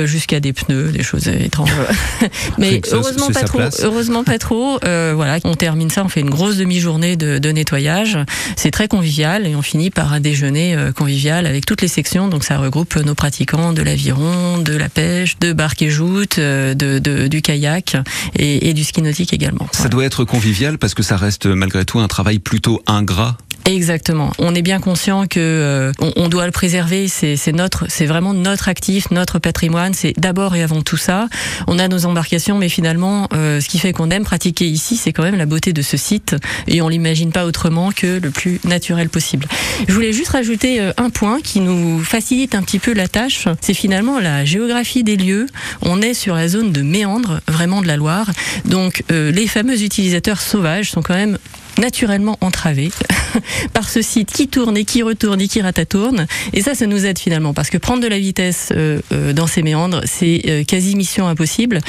jusqu'à 0.04 0.40
des 0.40 0.52
pneus, 0.52 0.92
des 0.92 1.02
choses 1.02 1.28
étranges. 1.28 1.72
Mais 2.58 2.80
heureusement 2.92 3.28
pas, 3.28 3.42
trop, 3.42 3.60
heureusement 3.82 4.24
pas 4.24 4.38
trop. 4.38 4.78
voilà, 4.82 5.38
on 5.44 5.54
termine 5.54 5.90
ça, 5.90 6.04
on 6.04 6.08
fait 6.08 6.20
une 6.20 6.30
grosse 6.30 6.56
demi-journée 6.56 7.16
de, 7.16 7.38
de 7.38 7.50
nettoyage. 7.50 8.18
C'est 8.56 8.70
très 8.70 8.88
convivial 8.88 9.21
et 9.22 9.54
on 9.54 9.62
finit 9.62 9.90
par 9.90 10.12
un 10.12 10.20
déjeuner 10.20 10.74
euh, 10.74 10.90
convivial 10.92 11.46
avec 11.46 11.64
toutes 11.64 11.80
les 11.80 11.88
sections. 11.88 12.28
Donc 12.28 12.44
ça 12.44 12.58
regroupe 12.58 12.96
nos 12.96 13.14
pratiquants 13.14 13.72
de 13.72 13.80
l'aviron, 13.80 14.58
de 14.58 14.76
la 14.76 14.88
pêche, 14.88 15.38
de 15.38 15.52
barque 15.52 15.82
et 15.82 15.90
joute, 15.90 16.38
euh, 16.38 16.74
de, 16.74 17.28
du 17.28 17.40
kayak 17.40 17.96
et, 18.36 18.72
du 18.72 18.84
ski 18.84 19.02
nautique 19.02 19.32
également. 19.32 19.68
Ça 19.72 19.88
doit 19.88 20.04
être 20.04 20.24
convivial 20.24 20.78
parce 20.78 20.94
que 20.94 21.02
ça 21.02 21.16
reste 21.16 21.46
malgré 21.46 21.84
tout 21.84 22.00
un 22.00 22.08
travail 22.08 22.38
plutôt 22.40 22.82
ingrat 22.86 23.36
Exactement. 23.64 24.32
On 24.38 24.54
est 24.54 24.62
bien 24.62 24.80
conscient 24.80 25.26
que 25.26 25.38
euh, 25.38 25.92
on, 26.16 26.28
doit 26.28 26.46
le 26.46 26.52
préserver. 26.52 27.08
C'est 27.08 27.52
notre, 27.52 27.86
c'est 27.88 28.06
vraiment 28.06 28.34
notre 28.34 28.68
actif, 28.68 29.10
notre 29.10 29.38
patrimoine. 29.38 29.94
C'est 29.94 30.14
d'abord 30.18 30.56
et 30.56 30.62
avant 30.62 30.82
tout 30.82 30.96
ça. 30.96 31.28
On 31.68 31.78
a 31.78 31.88
nos 31.88 32.06
embarcations, 32.06 32.58
mais 32.58 32.68
finalement, 32.68 33.28
euh, 33.32 33.60
ce 33.60 33.68
qui 33.68 33.78
fait 33.78 33.92
qu'on 33.92 34.10
aime 34.10 34.24
pratiquer 34.24 34.66
ici, 34.66 34.96
c'est 34.96 35.12
quand 35.12 35.22
même 35.22 35.36
la 35.36 35.46
beauté 35.46 35.72
de 35.72 35.82
ce 35.82 35.96
site, 35.96 36.36
et 36.66 36.82
on 36.82 36.88
l'imagine 36.88 37.30
pas 37.30 37.44
autrement 37.44 37.92
que 37.92 38.18
le 38.20 38.30
plus 38.30 38.60
naturel 38.64 39.08
possible. 39.08 39.46
Je 39.86 39.92
voulais 39.92 40.12
juste 40.12 40.30
rajouter 40.30 40.80
euh, 40.80 40.92
un 40.96 41.10
point 41.10 41.40
qui 41.40 41.60
nous 41.60 42.02
facilite 42.02 42.54
un 42.54 42.62
petit 42.62 42.78
peu 42.78 42.92
la 42.92 43.08
tâche. 43.08 43.46
C'est 43.60 43.74
finalement 43.74 44.18
la 44.18 44.44
géographie 44.44 45.04
des 45.04 45.16
lieux. 45.16 45.46
On 45.82 46.02
est 46.02 46.14
sur 46.14 46.34
la 46.34 46.48
zone 46.48 46.72
de 46.72 46.82
méandre, 46.82 47.40
vraiment 47.46 47.80
de 47.80 47.86
la 47.86 47.96
Loire. 47.96 48.30
Donc, 48.64 49.04
les 49.10 49.46
fameux 49.46 49.82
utilisateurs 49.82 50.40
sauvages 50.40 50.90
sont 50.90 51.02
quand 51.02 51.14
même 51.14 51.38
naturellement 51.82 52.38
entravés 52.40 52.90
par 53.72 53.88
ce 53.88 54.02
site 54.02 54.30
qui 54.30 54.46
tourne 54.46 54.76
et 54.76 54.84
qui 54.84 55.02
retourne 55.02 55.40
et 55.40 55.48
qui 55.48 55.60
ratatourne. 55.60 56.26
Et 56.52 56.62
ça, 56.62 56.74
ça 56.74 56.86
nous 56.86 57.04
aide 57.04 57.18
finalement 57.18 57.52
parce 57.54 57.70
que 57.70 57.76
prendre 57.76 58.00
de 58.00 58.06
la 58.06 58.20
vitesse 58.20 58.68
euh, 58.70 59.00
euh, 59.12 59.32
dans 59.32 59.48
ces 59.48 59.62
méandres, 59.62 60.00
c'est 60.04 60.42
euh, 60.46 60.64
quasi 60.64 60.94
mission 60.94 61.26
impossible. 61.26 61.80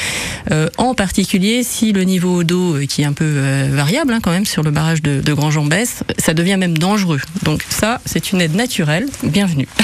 en 0.78 0.96
particulier 0.96 1.64
si 1.64 1.92
le 1.92 2.04
niveau 2.04 2.44
d'eau, 2.44 2.78
qui 2.90 3.04
est 3.04 3.06
un 3.06 3.14
peu 3.14 3.32
variable 3.70 4.14
hein, 4.14 4.20
quand 4.22 4.32
même 4.32 4.46
sur 4.46 4.64
le 4.64 4.72
barrage 4.72 5.02
de, 5.02 5.22
de 5.22 5.34
Grand 5.34 5.52
Jean 5.52 5.66
baisse, 5.66 6.04
ça 6.18 6.34
devient 6.34 6.58
même 6.58 6.78
dangereux. 6.78 7.22
Donc 7.44 7.64
ça, 7.70 8.02
c'est 8.06 8.32
une 8.32 8.42
aide 8.42 8.56
naturelle. 8.56 9.06
Bienvenue. 9.24 9.68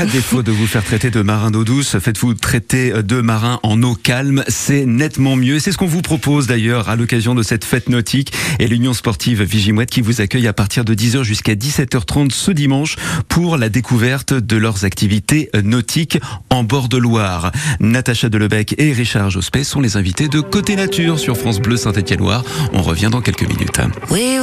À 0.00 0.06
défaut 0.06 0.42
de 0.42 0.50
vous 0.50 0.66
faire 0.66 0.82
traiter 0.82 1.10
de 1.10 1.22
marin 1.22 1.52
d'eau 1.52 1.62
douce, 1.62 1.98
faites-vous 1.98 2.34
traiter 2.34 2.92
de 3.02 3.20
marin 3.20 3.60
en 3.62 3.80
eau 3.82 3.94
calme. 3.94 4.42
C'est 4.48 4.86
nettement 4.86 5.36
mieux. 5.36 5.60
C'est 5.60 5.70
ce 5.70 5.76
qu'on 5.76 5.86
vous 5.86 6.02
propose 6.02 6.48
d'ailleurs 6.48 6.88
à 6.88 6.96
l'occasion 6.96 7.34
de 7.34 7.44
cette 7.44 7.64
fête 7.64 7.88
nautique 7.88 8.32
et 8.58 8.66
l'Union 8.66 8.92
sportive 8.92 9.43
Vigimouette 9.44 9.90
qui 9.90 10.00
vous 10.00 10.20
accueille 10.20 10.48
à 10.48 10.52
partir 10.52 10.84
de 10.84 10.94
10h 10.94 11.22
jusqu'à 11.22 11.54
17h30 11.54 12.30
ce 12.30 12.50
dimanche 12.50 12.96
pour 13.28 13.56
la 13.56 13.68
découverte 13.68 14.34
de 14.34 14.56
leurs 14.56 14.84
activités 14.84 15.50
nautiques 15.62 16.18
en 16.50 16.64
bord 16.64 16.88
de 16.88 16.96
Loire. 16.96 17.52
Natacha 17.80 18.28
Delebec 18.28 18.74
et 18.78 18.92
Richard 18.92 19.30
Jospet 19.30 19.64
sont 19.64 19.80
les 19.80 19.96
invités 19.96 20.28
de 20.28 20.40
Côté 20.40 20.76
Nature 20.76 21.18
sur 21.18 21.36
France 21.36 21.60
Bleu 21.60 21.76
Saint-Étienne-Loire. 21.76 22.44
On 22.72 22.82
revient 22.82 23.08
dans 23.10 23.20
quelques 23.20 23.48
minutes. 23.48 23.80
We 24.10 24.38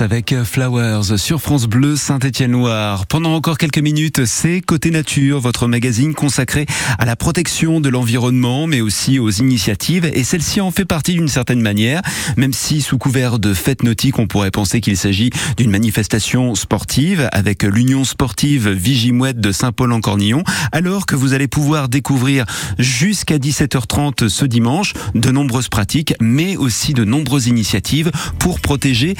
avec 0.00 0.34
Flowers 0.44 1.16
sur 1.18 1.40
France 1.40 1.66
Bleu 1.66 1.96
Saint-Étienne-Loire. 1.96 3.06
Pendant 3.06 3.34
encore 3.34 3.58
quelques 3.58 3.78
minutes, 3.78 4.24
c'est 4.24 4.60
Côté 4.60 4.90
Nature, 4.90 5.40
votre 5.40 5.66
magazine 5.66 6.14
consacré 6.14 6.66
à 6.98 7.04
la 7.04 7.16
protection 7.16 7.80
de 7.80 7.88
l'environnement, 7.88 8.66
mais 8.66 8.80
aussi 8.80 9.18
aux 9.18 9.30
initiatives. 9.30 10.10
Et 10.14 10.24
celle-ci 10.24 10.60
en 10.60 10.70
fait 10.70 10.84
partie 10.84 11.14
d'une 11.14 11.28
certaine 11.28 11.60
manière, 11.60 12.02
même 12.36 12.52
si 12.52 12.80
sous 12.82 12.98
couvert 12.98 13.38
de 13.38 13.54
fête 13.54 13.82
nautique, 13.82 14.18
on 14.18 14.26
pourrait 14.26 14.50
penser 14.50 14.80
qu'il 14.80 14.96
s'agit 14.96 15.30
d'une 15.56 15.70
manifestation 15.70 16.54
sportive 16.54 17.28
avec 17.32 17.62
l'Union 17.62 18.04
sportive 18.04 18.68
Vigimouette 18.68 19.40
de 19.40 19.52
Saint-Paul-en-Cornillon, 19.52 20.44
alors 20.72 21.06
que 21.06 21.16
vous 21.16 21.34
allez 21.34 21.48
pouvoir 21.48 21.88
découvrir 21.88 22.44
jusqu'à 22.78 23.38
17h30 23.38 24.28
ce 24.28 24.44
dimanche 24.44 24.94
de 25.14 25.30
nombreuses 25.30 25.68
pratiques, 25.68 26.14
mais 26.20 26.56
aussi 26.56 26.94
de 26.94 27.04
nombreuses 27.04 27.46
initiatives 27.46 28.10
pour 28.38 28.60
protéger 28.60 29.16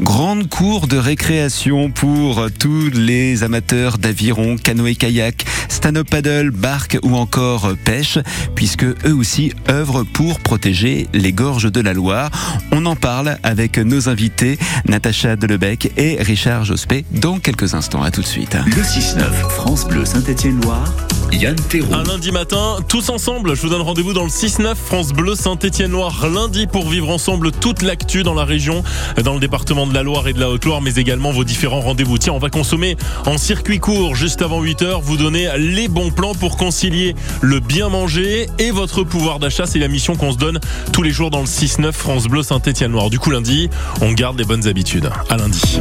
grande 0.00 0.48
cour 0.48 0.86
de 0.86 0.96
récréation 0.96 1.90
pour 1.90 2.46
tous 2.58 2.90
les 2.90 3.42
amateurs 3.42 3.98
d'aviron, 3.98 4.56
canoë-kayak, 4.56 5.44
stand-up 5.68 6.08
paddle, 6.10 6.50
barque 6.50 6.98
ou 7.02 7.14
encore 7.14 7.72
pêche, 7.84 8.18
puisque 8.54 8.84
eux 8.84 9.14
aussi 9.14 9.52
œuvrent 9.68 10.04
pour 10.04 10.40
protéger 10.40 11.08
les 11.12 11.32
gorges 11.32 11.70
de 11.70 11.80
la 11.80 11.92
Loire. 11.92 12.30
On 12.72 12.86
en 12.86 12.96
parle 12.96 13.38
avec 13.42 13.78
nos 13.78 14.08
invités 14.08 14.58
Natacha 14.86 15.36
Delebec 15.36 15.92
et 15.96 16.16
Richard 16.20 16.64
Jospet 16.64 17.04
dans 17.10 17.38
quelques 17.38 17.74
instants. 17.74 18.02
À 18.02 18.10
tout 18.10 18.22
de 18.22 18.26
suite. 18.26 18.56
Le 18.66 18.82
6-9, 18.82 19.22
France 19.50 19.86
Bleu 19.86 20.04
Saint-Étienne-Loire 20.04 20.92
Yann 21.32 21.56
Thérault. 21.56 21.92
Un 21.92 22.04
lundi 22.04 22.32
matin, 22.32 22.76
tous 22.88 23.08
ensemble, 23.10 23.54
je 23.54 23.62
vous 23.62 23.68
donne 23.68 23.82
rendez-vous 23.82 24.12
dans 24.12 24.24
le 24.24 24.30
6-9 24.30 24.74
France 24.74 25.12
Bleu 25.12 25.34
Saint-Étienne-Loire 25.34 26.26
lundi 26.28 26.66
pour 26.66 26.88
vivre 26.88 27.10
ensemble 27.10 27.52
toute 27.52 27.82
l'actu 27.82 28.22
dans 28.22 28.34
la 28.34 28.44
région, 28.44 28.82
dans 29.22 29.34
le 29.34 29.40
département 29.40 29.86
de 29.86 29.94
la 29.94 30.02
Loire 30.02 30.28
et 30.28 30.32
de 30.32 30.40
la 30.40 30.48
Haute-Loire, 30.48 30.80
mais 30.80 30.94
également 30.94 31.32
vos 31.32 31.44
différents 31.44 31.80
rendez-vous. 31.80 32.18
Tiens, 32.18 32.32
on 32.32 32.38
va 32.38 32.50
consommer 32.50 32.96
en 33.26 33.38
circuit 33.38 33.78
court 33.78 34.14
juste 34.14 34.42
avant 34.42 34.62
8h, 34.62 35.00
vous 35.02 35.16
donner 35.16 35.48
les 35.58 35.88
bons 35.88 36.10
plans 36.10 36.34
pour 36.34 36.56
concilier 36.56 37.14
le 37.40 37.60
bien 37.60 37.88
manger 37.88 38.48
et 38.58 38.70
votre 38.70 39.02
pouvoir 39.02 39.38
d'achat. 39.38 39.66
C'est 39.66 39.78
la 39.78 39.88
mission 39.88 40.16
qu'on 40.16 40.32
se 40.32 40.38
donne 40.38 40.60
tous 40.92 41.02
les 41.02 41.10
jours 41.10 41.30
dans 41.30 41.40
le 41.40 41.46
6-9 41.46 41.92
France 41.92 42.26
Bleu 42.26 42.42
Saint-Étienne-Loire. 42.42 43.10
Du 43.10 43.18
coup, 43.18 43.30
lundi, 43.30 43.68
on 44.00 44.12
garde 44.12 44.38
les 44.38 44.44
bonnes 44.44 44.66
habitudes. 44.66 45.10
À 45.28 45.36
lundi. 45.36 45.80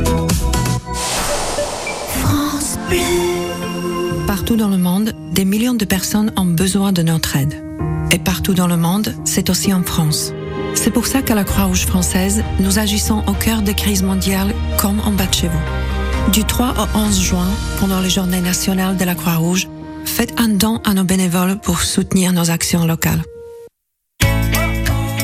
Partout 4.45 4.57
dans 4.57 4.69
le 4.69 4.77
monde, 4.77 5.11
des 5.31 5.43
millions 5.43 5.73
de 5.73 5.85
personnes 5.85 6.31
ont 6.37 6.45
besoin 6.45 6.91
de 6.91 7.01
notre 7.01 7.35
aide. 7.35 7.63
Et 8.11 8.19
partout 8.19 8.53
dans 8.53 8.67
le 8.67 8.77
monde, 8.77 9.15
c'est 9.25 9.49
aussi 9.49 9.73
en 9.73 9.81
France. 9.81 10.33
C'est 10.75 10.91
pour 10.91 11.07
ça 11.07 11.23
qu'à 11.23 11.33
la 11.33 11.43
Croix-Rouge 11.43 11.87
française, 11.87 12.43
nous 12.59 12.77
agissons 12.77 13.23
au 13.25 13.33
cœur 13.33 13.63
des 13.63 13.73
crises 13.73 14.03
mondiales 14.03 14.53
comme 14.77 14.99
en 14.99 15.09
bas 15.13 15.25
de 15.25 15.33
chez 15.33 15.47
vous. 15.47 16.31
Du 16.31 16.43
3 16.43 16.75
au 16.77 16.95
11 16.95 17.19
juin, 17.19 17.47
pendant 17.79 17.99
les 18.01 18.11
journées 18.11 18.39
nationales 18.39 18.97
de 18.97 19.03
la 19.03 19.15
Croix-Rouge, 19.15 19.67
faites 20.05 20.39
un 20.39 20.49
don 20.49 20.79
à 20.85 20.93
nos 20.93 21.05
bénévoles 21.05 21.57
pour 21.59 21.81
soutenir 21.81 22.31
nos 22.31 22.51
actions 22.51 22.85
locales. 22.85 23.23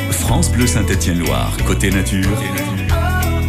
France 0.09 0.51
Bleu 0.51 0.65
Saint-Étienne-Loire, 0.65 1.55
côté 1.67 1.91
nature. 1.91 2.41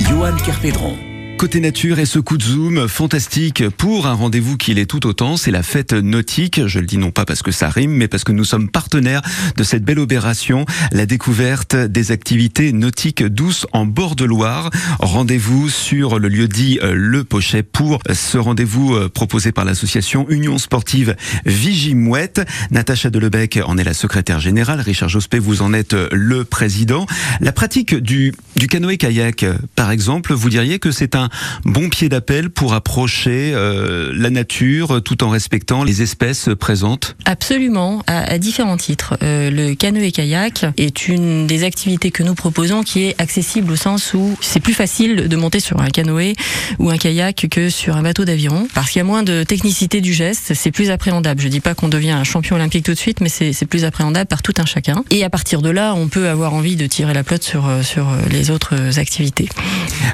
Johan 0.00 0.36
Kerpédron. 0.44 0.98
Côté 1.42 1.58
nature 1.58 1.98
et 1.98 2.06
ce 2.06 2.20
coup 2.20 2.38
de 2.38 2.42
zoom 2.44 2.86
fantastique 2.86 3.68
pour 3.70 4.06
un 4.06 4.12
rendez-vous 4.12 4.56
qui 4.56 4.74
l'est 4.74 4.86
tout 4.86 5.08
autant, 5.08 5.36
c'est 5.36 5.50
la 5.50 5.64
fête 5.64 5.92
nautique. 5.92 6.68
Je 6.68 6.78
le 6.78 6.86
dis 6.86 6.98
non 6.98 7.10
pas 7.10 7.24
parce 7.24 7.42
que 7.42 7.50
ça 7.50 7.68
rime, 7.68 7.90
mais 7.90 8.06
parce 8.06 8.22
que 8.22 8.30
nous 8.30 8.44
sommes 8.44 8.68
partenaires 8.68 9.22
de 9.56 9.64
cette 9.64 9.82
belle 9.82 9.98
opération, 9.98 10.66
la 10.92 11.04
découverte 11.04 11.74
des 11.74 12.12
activités 12.12 12.72
nautiques 12.72 13.24
douces 13.24 13.66
en 13.72 13.86
bord 13.86 14.14
de 14.14 14.24
Loire. 14.24 14.70
Rendez-vous 15.00 15.68
sur 15.68 16.20
le 16.20 16.28
lieu 16.28 16.46
dit 16.46 16.78
euh, 16.80 16.92
Le 16.94 17.24
Pochet 17.24 17.64
pour 17.64 17.98
ce 18.12 18.38
rendez-vous 18.38 18.94
euh, 18.94 19.08
proposé 19.08 19.50
par 19.50 19.64
l'association 19.64 20.30
Union 20.30 20.58
Sportive 20.58 21.16
Vigimouette. 21.44 22.40
Natacha 22.70 23.10
Delebec 23.10 23.58
en 23.66 23.78
est 23.78 23.84
la 23.84 23.94
secrétaire 23.94 24.38
générale. 24.38 24.80
Richard 24.80 25.08
Jospé, 25.08 25.40
vous 25.40 25.60
en 25.62 25.72
êtes 25.72 25.94
euh, 25.94 26.08
le 26.12 26.44
président. 26.44 27.04
La 27.40 27.50
pratique 27.50 27.96
du, 27.96 28.32
du 28.54 28.68
canoë-kayak, 28.68 29.44
par 29.74 29.90
exemple, 29.90 30.34
vous 30.34 30.48
diriez 30.48 30.78
que 30.78 30.92
c'est 30.92 31.16
un 31.16 31.30
bon 31.64 31.88
pied 31.88 32.08
d'appel 32.08 32.50
pour 32.50 32.74
approcher 32.74 33.52
euh, 33.54 34.12
la 34.14 34.30
nature 34.30 35.02
tout 35.02 35.24
en 35.24 35.30
respectant 35.30 35.84
les 35.84 36.02
espèces 36.02 36.50
présentes 36.58 37.16
Absolument, 37.24 38.02
à, 38.06 38.20
à 38.32 38.38
différents 38.38 38.76
titres. 38.76 39.16
Euh, 39.22 39.50
le 39.50 39.74
canoë-kayak 39.74 40.66
est 40.76 41.08
une 41.08 41.46
des 41.46 41.64
activités 41.64 42.10
que 42.10 42.22
nous 42.22 42.34
proposons 42.34 42.82
qui 42.82 43.04
est 43.04 43.20
accessible 43.20 43.72
au 43.72 43.76
sens 43.76 44.14
où 44.14 44.36
c'est 44.40 44.60
plus 44.60 44.74
facile 44.74 45.28
de 45.28 45.36
monter 45.36 45.60
sur 45.60 45.80
un 45.80 45.88
canoë 45.88 46.34
ou 46.78 46.90
un 46.90 46.98
kayak 46.98 47.46
que 47.50 47.70
sur 47.70 47.96
un 47.96 48.02
bateau 48.02 48.24
d'aviron 48.24 48.68
parce 48.74 48.90
qu'il 48.90 48.98
y 48.98 49.00
a 49.00 49.04
moins 49.04 49.22
de 49.22 49.42
technicité 49.44 50.00
du 50.00 50.12
geste, 50.12 50.52
c'est 50.54 50.70
plus 50.70 50.90
appréhendable. 50.90 51.40
Je 51.40 51.48
dis 51.48 51.60
pas 51.60 51.74
qu'on 51.74 51.88
devient 51.88 52.10
un 52.10 52.24
champion 52.24 52.56
olympique 52.56 52.84
tout 52.84 52.92
de 52.92 52.98
suite, 52.98 53.20
mais 53.20 53.28
c'est 53.28 53.52
c'est 53.52 53.66
plus 53.66 53.84
appréhendable 53.84 54.26
par 54.26 54.42
tout 54.42 54.54
un 54.58 54.66
chacun. 54.66 55.04
Et 55.10 55.24
à 55.24 55.30
partir 55.30 55.62
de 55.62 55.70
là, 55.70 55.94
on 55.94 56.08
peut 56.08 56.28
avoir 56.28 56.52
envie 56.54 56.76
de 56.76 56.86
tirer 56.86 57.14
la 57.14 57.22
pelote 57.22 57.42
sur, 57.42 57.68
euh, 57.68 57.82
sur 57.82 58.08
les 58.30 58.50
autres 58.50 58.98
activités. 58.98 59.48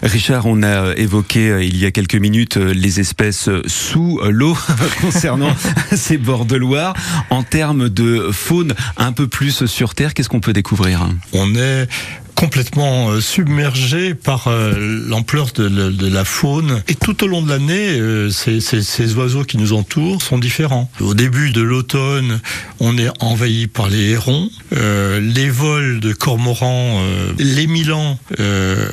Richard, 0.02 0.46
on 0.46 0.62
a 0.62 0.94
évoqué 0.96 1.07
euh, 1.36 1.62
il 1.64 1.76
y 1.76 1.86
a 1.86 1.90
quelques 1.90 2.14
minutes 2.16 2.56
euh, 2.56 2.72
les 2.74 3.00
espèces 3.00 3.48
sous 3.66 4.20
l'eau 4.30 4.56
concernant 5.00 5.54
ces 5.96 6.18
bords 6.18 6.44
de 6.44 6.56
Loire. 6.56 6.94
En 7.30 7.42
termes 7.42 7.88
de 7.88 8.30
faune 8.32 8.74
un 8.96 9.12
peu 9.12 9.26
plus 9.28 9.66
sur 9.66 9.94
Terre, 9.94 10.14
qu'est-ce 10.14 10.28
qu'on 10.28 10.40
peut 10.40 10.52
découvrir? 10.52 11.08
On 11.32 11.54
est 11.54 11.88
complètement 12.34 13.10
euh, 13.10 13.20
submergé 13.20 14.14
par 14.14 14.46
euh, 14.46 14.72
l'ampleur 15.08 15.48
de, 15.56 16.08
la- 16.08 16.24
faune. 16.24 16.82
Et 16.86 16.94
tout 16.94 17.24
au 17.24 17.26
long 17.26 17.42
de 17.42 17.48
l'année, 17.48 17.98
euh, 17.98 18.30
ces, 18.30 18.60
ces- 18.60 18.82
ces 18.82 19.14
oiseaux 19.14 19.42
qui 19.42 19.56
nous 19.56 19.72
entourent 19.72 20.22
sont 20.22 20.38
différents. 20.38 20.88
Au 21.00 21.14
début 21.14 21.50
de 21.50 21.62
l'automne, 21.62 22.38
on 22.78 22.96
est 22.96 23.10
envahi 23.20 23.66
par 23.66 23.88
les 23.88 24.10
hérons, 24.10 24.50
euh, 24.76 25.18
les 25.20 25.50
vols 25.50 25.98
de 25.98 26.12
cormorans, 26.12 27.00
euh, 27.02 27.32
les 27.38 27.66
milans. 27.66 28.18
euh, 28.38 28.88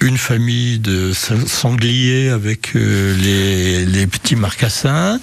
une 0.00 0.18
famille 0.18 0.78
de 0.78 1.12
sa- 1.12 1.46
sangliers 1.46 2.28
avec 2.30 2.76
euh, 2.76 3.14
les, 3.20 3.84
les 3.86 4.06
petits 4.06 4.36
marcassins. 4.36 5.20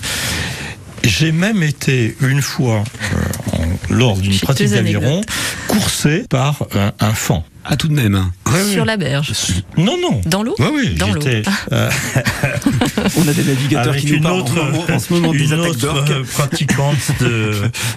J'ai 1.03 1.31
même 1.31 1.61
été 1.61 2.15
une 2.21 2.41
fois, 2.41 2.83
euh, 3.13 3.57
en- 3.57 3.93
lors 3.93 4.17
d'une 4.17 4.37
pratique 4.39 4.69
d'aviron, 4.69 5.21
coursé 5.67 6.25
par 6.29 6.63
un, 6.73 6.91
un 6.99 7.13
fan. 7.13 7.43
Ah, 7.67 7.77
tout 7.77 7.87
de 7.87 7.93
même. 7.93 8.13
hein. 8.15 8.31
Sur 8.71 8.85
la 8.85 8.95
berge. 8.95 9.31
Non, 9.77 9.97
non. 9.99 10.21
Dans 10.27 10.43
l'eau 10.43 10.55
Oui, 10.59 10.67
oui, 10.73 10.95
Dans 10.95 11.11
l'eau. 11.11 11.21
euh, 11.25 11.41
On 13.17 13.27
a 13.27 13.33
des 13.33 13.43
navigateurs 13.43 13.93
avec 13.93 14.01
qui 14.05 14.11
nous 14.11 14.17
une 14.17 14.23
parlent 14.23 14.39
autre, 14.41 14.51
en, 14.51 14.55
ce 14.55 14.71
moment- 14.71 14.85
en 14.95 14.99
ce 14.99 15.13
moment 15.13 15.31
des 15.31 15.43
une 15.45 15.53
autre 15.59 16.21
pratiquante 16.33 16.95
de, 17.21 17.53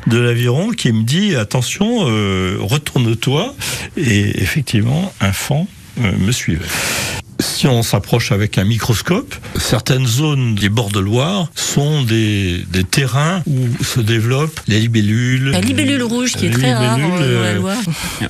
de 0.06 0.18
l'aviron 0.18 0.70
qui 0.70 0.90
me 0.92 1.02
dit 1.02 1.34
attention, 1.36 2.08
euh, 2.08 2.56
retourne-toi. 2.60 3.54
Et 3.98 4.42
effectivement, 4.42 5.12
un 5.20 5.32
fan 5.32 5.66
me 5.98 6.32
suivait. 6.32 6.66
Si 7.58 7.66
on 7.66 7.82
s'approche 7.82 8.30
avec 8.30 8.56
un 8.56 8.62
microscope, 8.62 9.34
certaines 9.56 10.06
zones 10.06 10.54
des 10.54 10.68
bords 10.68 10.92
de 10.92 11.00
Loire 11.00 11.50
sont 11.56 12.04
des, 12.04 12.64
des 12.70 12.84
terrains 12.84 13.42
où 13.48 13.82
se 13.82 13.98
développent 13.98 14.60
les 14.68 14.78
libellules. 14.78 15.50
La 15.50 15.60
libellule 15.60 16.04
rouge 16.04 16.34
qui 16.34 16.46
est 16.46 16.50
très 16.50 16.72
rare 16.72 16.96
euh, 16.96 17.00
dans 17.00 17.16
la 17.16 17.24
euh, 17.24 17.54
Loire. 17.56 17.78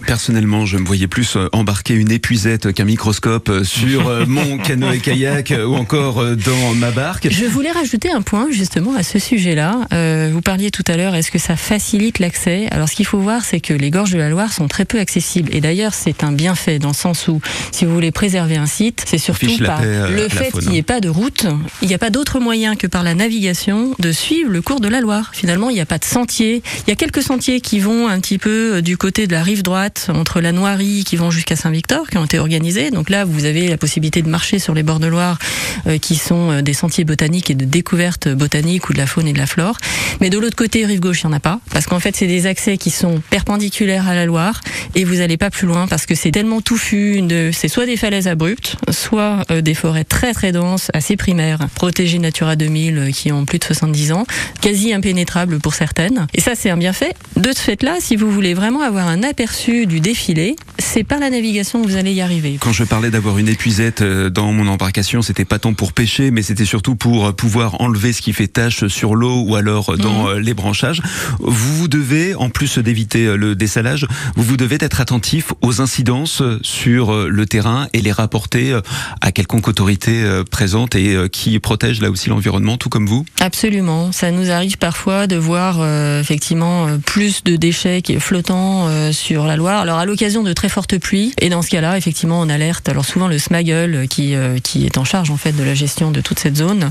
Personnellement, 0.07 0.65
je 0.65 0.79
me 0.79 0.87
voyais 0.87 1.09
plus 1.09 1.37
euh, 1.37 1.51
embarquer 1.53 1.93
une 1.93 2.11
épuisette 2.11 2.73
qu'un 2.73 2.87
microscope 2.87 3.51
euh, 3.51 3.65
sur 3.65 4.11
mon 4.27 4.57
canoë-kayak 4.57 5.51
euh, 5.51 5.67
ou 5.67 5.75
encore 5.75 6.25
dans 6.25 6.75
ma 6.77 6.91
barque. 6.91 7.29
Je 7.31 7.45
voulais 7.45 7.71
rajouter 7.71 8.11
un 8.11 8.23
point 8.23 8.47
justement 8.51 8.95
à 8.97 9.03
ce 9.03 9.19
sujet-là. 9.19 9.89
Euh, 9.93 10.31
vous 10.33 10.41
parliez 10.41 10.71
tout 10.71 10.85
à 10.87 10.97
l'heure, 10.97 11.15
est-ce 11.15 11.31
que 11.31 11.39
ça 11.39 11.57
facilite 11.57 12.19
l'accès? 12.19 12.67
Alors 12.71 12.89
ce 12.89 12.95
qu'il 12.95 13.05
faut 13.05 13.19
voir, 13.19 13.45
c'est 13.45 13.61
que 13.61 13.75
les 13.75 13.91
gorges 13.91 14.13
de 14.13 14.19
la 14.19 14.31
Loire 14.31 14.55
sont 14.55 14.69
très 14.69 14.87
peu 14.87 14.99
accessibles. 14.99 15.55
Et 15.55 15.61
d'ailleurs, 15.61 15.93
c'est 15.93 16.25
un 16.25 16.33
bienfait 16.33 16.79
dans 16.79 16.89
le 16.89 16.95
sens 16.95 17.29
où, 17.29 17.43
si 17.73 17.85
vous 17.85 17.93
voulez 17.93 18.11
préserver 18.11 18.57
un 18.57 18.65
site, 18.65 19.05
c'est 19.07 19.18
surtout 19.19 19.47
fiche 19.47 19.61
la 19.61 19.69
par 19.69 19.81
euh, 19.83 20.09
le 20.09 20.29
fait 20.29 20.51
qu'il 20.53 20.71
n'y 20.71 20.79
ait 20.79 20.83
pas 20.83 21.01
de 21.01 21.09
route. 21.09 21.47
Il 21.83 21.89
n'y 21.89 21.95
a 21.95 21.99
pas 21.99 22.11
d'autre 22.11 22.41
moyen 22.41 22.77
que 22.77 22.87
par 22.87 23.03
la 23.03 23.15
navigation 23.15 23.95
de 23.99 24.13
suivre 24.13 24.51
le 24.51 24.63
cours 24.63 24.81
de 24.81 24.89
la 24.89 25.01
Loire. 25.01 25.31
Finalement, 25.33 25.71
il 25.71 25.75
n'y 25.75 25.81
a 25.81 25.87
pas 25.87 25.99
de 25.99 26.05
sentier. 26.05 26.63
Il 26.87 26.91
y 26.91 26.93
a 26.93 26.97
quelques 26.97 27.23
sentiers 27.23 27.61
qui 27.61 27.81
vont 27.81 28.09
un 28.09 28.21
petit 28.21 28.39
peu 28.39 28.77
euh, 28.77 28.81
du 28.81 28.97
côté 28.97 29.27
de 29.27 29.33
la 29.33 29.43
rive 29.43 29.63
droite, 29.63 30.11
entre 30.15 30.41
la 30.41 30.53
Noirie, 30.53 31.05
qui 31.05 31.17
vont 31.17 31.31
jusqu'à 31.31 31.57
Saint-Victor, 31.57 32.09
qui 32.09 32.19
ont 32.19 32.25
été 32.25 32.39
organisés. 32.39 32.91
Donc 32.91 33.11
là, 33.11 33.25
vous 33.25 33.45
avez 33.45 33.69
la 33.69 33.77
possibilité 33.77 34.23
de 34.23 34.29
marcher 34.29 34.59
sur 34.59 34.75
les 34.75 34.83
bords 34.83 35.01
de 35.01 35.07
Loire, 35.07 35.39
euh, 35.87 35.99
qui 35.99 36.17
sont 36.17 36.63
des 36.63 36.75
sentiers 36.75 37.05
botaniques 37.05 37.51
et 37.51 37.55
de 37.55 37.65
découverte 37.65 38.29
botanique 38.29 38.89
ou 38.89 38.93
de 38.93 38.99
la 38.99 39.07
faune 39.07 39.29
et 39.29 39.33
de 39.33 39.39
la 39.39 39.47
flore. 39.47 39.77
Mais 40.21 40.31
de 40.31 40.39
l'autre 40.39 40.57
côté, 40.57 40.85
rive 40.85 41.01
gauche, 41.01 41.23
il 41.23 41.27
n'y 41.27 41.35
en 41.35 41.37
a 41.37 41.41
pas. 41.41 41.61
Parce 41.71 41.87
qu'en 41.87 42.01
fait, 42.01 42.17
c'est 42.17 42.27
des 42.27 42.47
accès 42.47 42.77
qui 42.77 42.91
sont 42.91 43.21
perpendiculaires 43.31 44.09
à 44.09 44.15
la 44.15 44.27
Loire 44.27 44.61
et 44.95 45.05
vous 45.05 45.17
n'allez 45.17 45.37
pas 45.37 45.51
plus 45.51 45.67
loin 45.67 45.87
parce 45.87 46.07
que 46.07 46.15
c'est 46.15 46.31
tellement 46.31 46.61
touffu. 46.61 47.23
C'est 47.53 47.69
soit 47.69 47.87
des 47.87 47.97
falaises 47.97 48.29
abruptes, 48.29 48.77
soit 48.91 49.08
euh, 49.17 49.61
des 49.63 49.75
forêts 49.75 50.05
très 50.05 50.33
très 50.35 50.53
denses, 50.53 50.91
assez 50.95 51.17
primaires, 51.17 51.69
protégées 51.75 52.19
Natura 52.19 52.57
2000 52.57 52.99
euh, 52.99 53.11
qui 53.11 53.33
ont 53.33 53.45
plus 53.45 53.59
de 53.59 53.65
70 53.65 54.13
ans, 54.13 54.27
quasi 54.61 54.93
impénétrables 54.93 55.59
pour 55.61 55.75
certaines. 55.75 56.27
Et 56.35 56.41
ça, 56.41 56.53
c'est 56.55 56.71
un 56.71 56.77
bienfait. 56.77 57.15
De 57.37 57.51
ce 57.53 57.61
fait-là, 57.61 57.97
si 58.01 58.17
vous 58.17 58.31
voulez 58.31 58.55
vraiment 58.55 58.83
avoir 58.83 59.09
un 59.09 59.23
aperçu 59.23 59.87
du 59.87 60.01
défilé, 60.01 60.57
c'est 60.79 61.05
par 61.05 61.19
la 61.19 61.31
navigation 61.31 61.83
que 61.83 61.89
vous 61.89 61.97
allez 61.97 62.13
y 62.13 62.21
arriver. 62.21 62.59
Quand 62.61 62.73
je 62.73 62.85
parlais 62.85 63.11
d'avoir 63.11 63.39
une 63.39 63.49
épuisette 63.49 64.03
euh, 64.03 64.31
dans 64.31 64.53
mon 64.53 64.67
embarcation, 64.69 65.23
c'était 65.23 65.45
pas 65.45 65.59
tant 65.59 65.75
pour 65.75 65.93
pêcher, 65.93 66.31
mais 66.31 66.43
c'était 66.43 66.65
surtout 66.65 66.97
pour 66.97 67.35
pouvoir 67.35 67.81
enlever 67.81 68.13
ce 68.13 68.23
qui 68.23 68.33
fait 68.33 68.49
tache 68.49 68.87
sur 68.89 69.15
l'eau 69.15 69.43
ou 69.43 69.57
alors 69.57 69.97
dans 69.97 70.29
euh, 70.29 70.39
les 70.39 70.55
branchages. 70.55 71.03
Vous 71.41 71.89
devez, 71.89 72.35
en 72.35 72.51
plus 72.51 72.79
d'éviter 72.79 73.37
le 73.37 73.55
dessalage, 73.55 74.07
vous 74.37 74.45
vous 74.45 74.57
devez 74.57 74.79
être 74.81 75.01
attentif 75.01 75.53
aux 75.63 75.81
incidences 75.81 76.43
sur 76.63 77.29
le 77.29 77.47
terrain 77.47 77.89
et 77.93 78.01
les 78.01 78.13
rapporter 78.13 78.79
à 79.21 79.33
quelconque 79.33 79.69
autorité 79.69 80.23
euh, 80.23 80.45
présente 80.45 80.95
et 80.95 81.15
euh, 81.15 81.29
qui 81.29 81.59
protège 81.59 82.01
là 82.01 82.11
aussi 82.11 82.29
l'environnement, 82.29 82.77
tout 82.77 82.89
comme 82.89 83.07
vous. 83.07 83.25
Absolument. 83.41 84.13
Ça 84.13 84.31
nous 84.31 84.51
arrive 84.51 84.79
parfois 84.79 85.27
de 85.27 85.37
voir 85.37 85.79
euh, 85.81 86.21
effectivement 86.21 86.87
plus 87.05 87.45
de 87.45 87.57
déchets 87.57 88.03
qui 88.03 88.19
flottants 88.21 88.89
euh, 88.89 89.13
sur 89.13 89.45
la 89.45 89.57
Loire. 89.57 89.81
Alors 89.81 89.99
à 89.99 90.05
l'occasion 90.05 90.43
de 90.43 90.53
très 90.53 90.69
fortes 90.69 90.99
pluies. 90.99 91.33
Et 91.41 91.49
dans 91.49 91.63
ce 91.63 91.71
cas-là, 91.71 91.97
effectivement, 91.97 92.41
on 92.41 92.49
alerte. 92.49 92.89
Alors 92.89 93.05
souvent 93.05 93.29
le 93.29 93.39
Smaggle 93.39 93.95
euh, 93.95 94.07
qui 94.07 94.35
euh, 94.35 94.59
qui 94.59 94.87
est 94.87 94.99
en 94.99 95.05
charge 95.05 95.31
en 95.31 95.37
fait 95.37 95.53
de 95.53 95.63
la 95.63 95.75
gestion 95.75 96.11
de 96.11 96.21
toute 96.21 96.39
cette 96.39 96.57
zone. 96.57 96.91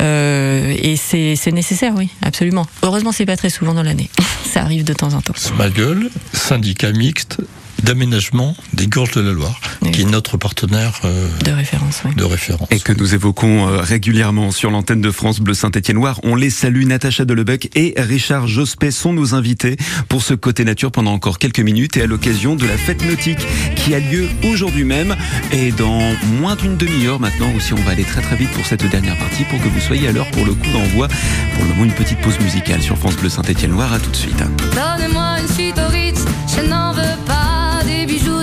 Euh, 0.00 0.74
et 0.78 0.96
c'est 0.96 1.36
c'est 1.36 1.52
nécessaire, 1.52 1.94
oui, 1.96 2.10
absolument. 2.22 2.66
Heureusement, 2.82 3.12
c'est 3.12 3.26
pas 3.26 3.36
très 3.36 3.50
souvent 3.50 3.74
dans 3.74 3.82
l'année. 3.82 4.10
Ça 4.44 4.62
arrive 4.62 4.84
de 4.84 4.92
temps 4.92 5.14
en 5.14 5.20
temps. 5.20 5.34
Smaggle, 5.36 6.10
syndicat 6.32 6.92
mixte 6.92 7.38
d'aménagement 7.82 8.56
des 8.72 8.86
gorges 8.86 9.12
de 9.12 9.20
la 9.20 9.32
Loire, 9.32 9.60
Oui. 9.82 9.90
qui 9.92 10.02
est 10.02 10.04
notre 10.04 10.36
partenaire 10.36 11.00
euh, 11.04 11.28
De 11.44 11.50
référence, 11.52 12.02
oui. 12.04 12.14
de 12.14 12.24
référence. 12.24 12.68
Et 12.70 12.80
que 12.80 12.92
nous 12.92 13.14
évoquons 13.14 13.68
euh, 13.68 13.80
régulièrement 13.80 14.50
sur 14.50 14.70
l'antenne 14.70 15.00
de 15.00 15.10
France 15.10 15.40
Bleu 15.40 15.54
Saint-Étienne-Loire. 15.54 16.20
On 16.24 16.34
les 16.34 16.50
salue, 16.50 16.84
Natacha 16.84 17.24
Delebec 17.24 17.70
et 17.76 17.94
Richard 17.96 18.46
Jospet 18.46 18.90
sont 18.90 19.12
nos 19.12 19.34
invités 19.34 19.76
pour 20.08 20.22
ce 20.22 20.34
côté 20.34 20.64
nature 20.64 20.90
pendant 20.92 21.12
encore 21.12 21.38
quelques 21.38 21.60
minutes 21.60 21.96
et 21.96 22.02
à 22.02 22.06
l'occasion 22.06 22.56
de 22.56 22.66
la 22.66 22.76
fête 22.76 23.04
nautique 23.04 23.38
qui 23.76 23.94
a 23.94 24.00
lieu 24.00 24.26
aujourd'hui 24.44 24.84
même 24.84 25.16
et 25.52 25.72
dans 25.72 26.00
moins 26.40 26.56
d'une 26.56 26.76
demi-heure 26.76 27.20
maintenant 27.20 27.52
aussi 27.56 27.72
on 27.72 27.82
va 27.82 27.92
aller 27.92 28.04
très 28.04 28.20
très 28.22 28.36
vite 28.36 28.50
pour 28.50 28.66
cette 28.66 28.84
dernière 28.88 29.16
partie 29.18 29.44
pour 29.44 29.58
que 29.62 29.68
vous 29.68 29.80
soyez 29.80 30.08
à 30.08 30.12
l'heure 30.12 30.30
pour 30.30 30.44
le 30.44 30.54
coup 30.54 30.70
d'envoi. 30.72 31.08
Pour 31.54 31.62
le 31.64 31.70
moment 31.70 31.84
une 31.84 31.92
petite 31.92 32.18
pause 32.20 32.38
musicale 32.40 32.82
sur 32.82 32.96
France 32.96 33.16
Bleu 33.16 33.28
Saint-Étienne-Loire. 33.28 33.92
À 33.92 33.98
tout 33.98 34.10
de 34.10 34.16
suite 34.16 34.42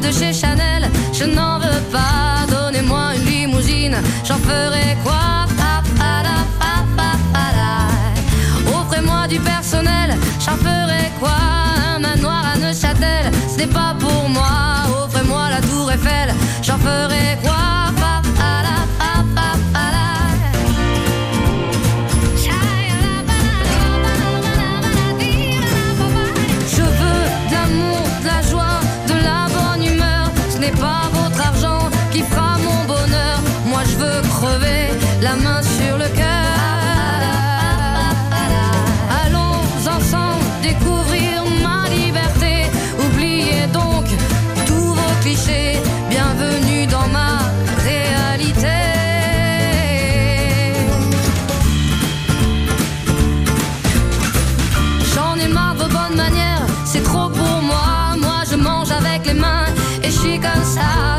de 0.05 0.11
chez 0.11 0.33
Chanel, 0.33 0.89
je 1.13 1.25
n'en 1.25 1.57
veux 1.59 1.81
pas. 1.91 2.45
Donnez-moi 2.49 3.15
une 3.15 3.25
limousine, 3.25 3.97
j'en 4.23 4.37
ferai 4.37 4.95
quoi 5.03 5.45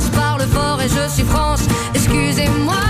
Je 0.00 0.10
parle 0.10 0.42
fort 0.42 0.80
et 0.80 0.88
je 0.88 1.12
suis 1.12 1.24
France, 1.24 1.66
excusez-moi. 1.94 2.85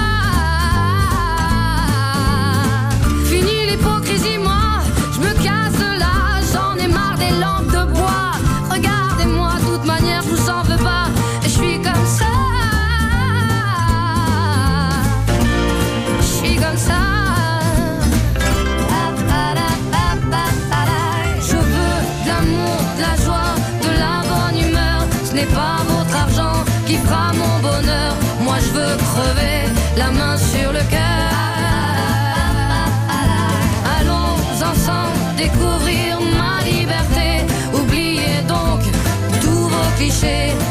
Tous 40.09 40.66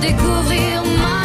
découvrir 0.00 0.82
ma 0.98 1.17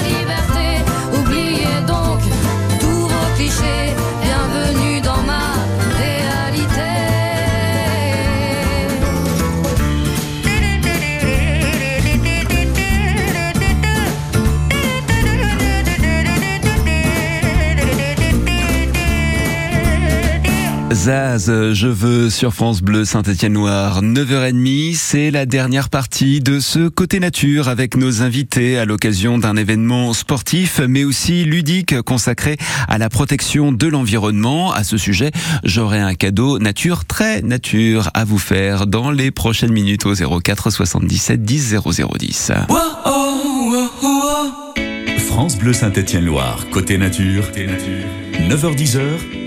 Zaz, 21.03 21.51
je 21.73 21.87
veux 21.89 22.29
sur 22.29 22.53
France 22.53 22.81
Bleu 22.81 23.03
Saint-Étienne-Noir, 23.03 24.01
9h30, 24.01 24.95
c'est 24.95 25.31
la 25.31 25.45
dernière 25.45 25.89
partie 25.89 26.39
de 26.39 26.61
ce 26.61 26.87
côté 26.87 27.19
nature 27.19 27.67
avec 27.67 27.97
nos 27.97 28.21
invités 28.21 28.77
à 28.77 28.85
l'occasion 28.85 29.37
d'un 29.37 29.57
événement 29.57 30.13
sportif 30.13 30.79
mais 30.87 31.03
aussi 31.03 31.43
ludique 31.43 32.01
consacré 32.03 32.55
à 32.87 32.97
la 32.97 33.09
protection 33.09 33.73
de 33.73 33.85
l'environnement. 33.87 34.71
À 34.71 34.85
ce 34.85 34.95
sujet, 34.97 35.31
j'aurai 35.65 35.99
un 35.99 36.15
cadeau 36.15 36.57
nature 36.57 37.03
très 37.03 37.41
nature 37.41 38.09
à 38.13 38.23
vous 38.23 38.39
faire 38.39 38.87
dans 38.87 39.11
les 39.11 39.29
prochaines 39.29 39.73
minutes 39.73 40.05
au 40.05 40.13
04 40.15 40.69
77 40.69 41.43
10 41.43 41.75
0010. 41.85 42.51
France 45.27 45.57
Bleu 45.57 45.73
Saint-Étienne-Loire, 45.73 46.65
côté 46.71 46.97
nature. 46.97 47.43
9h10h, 48.47 49.42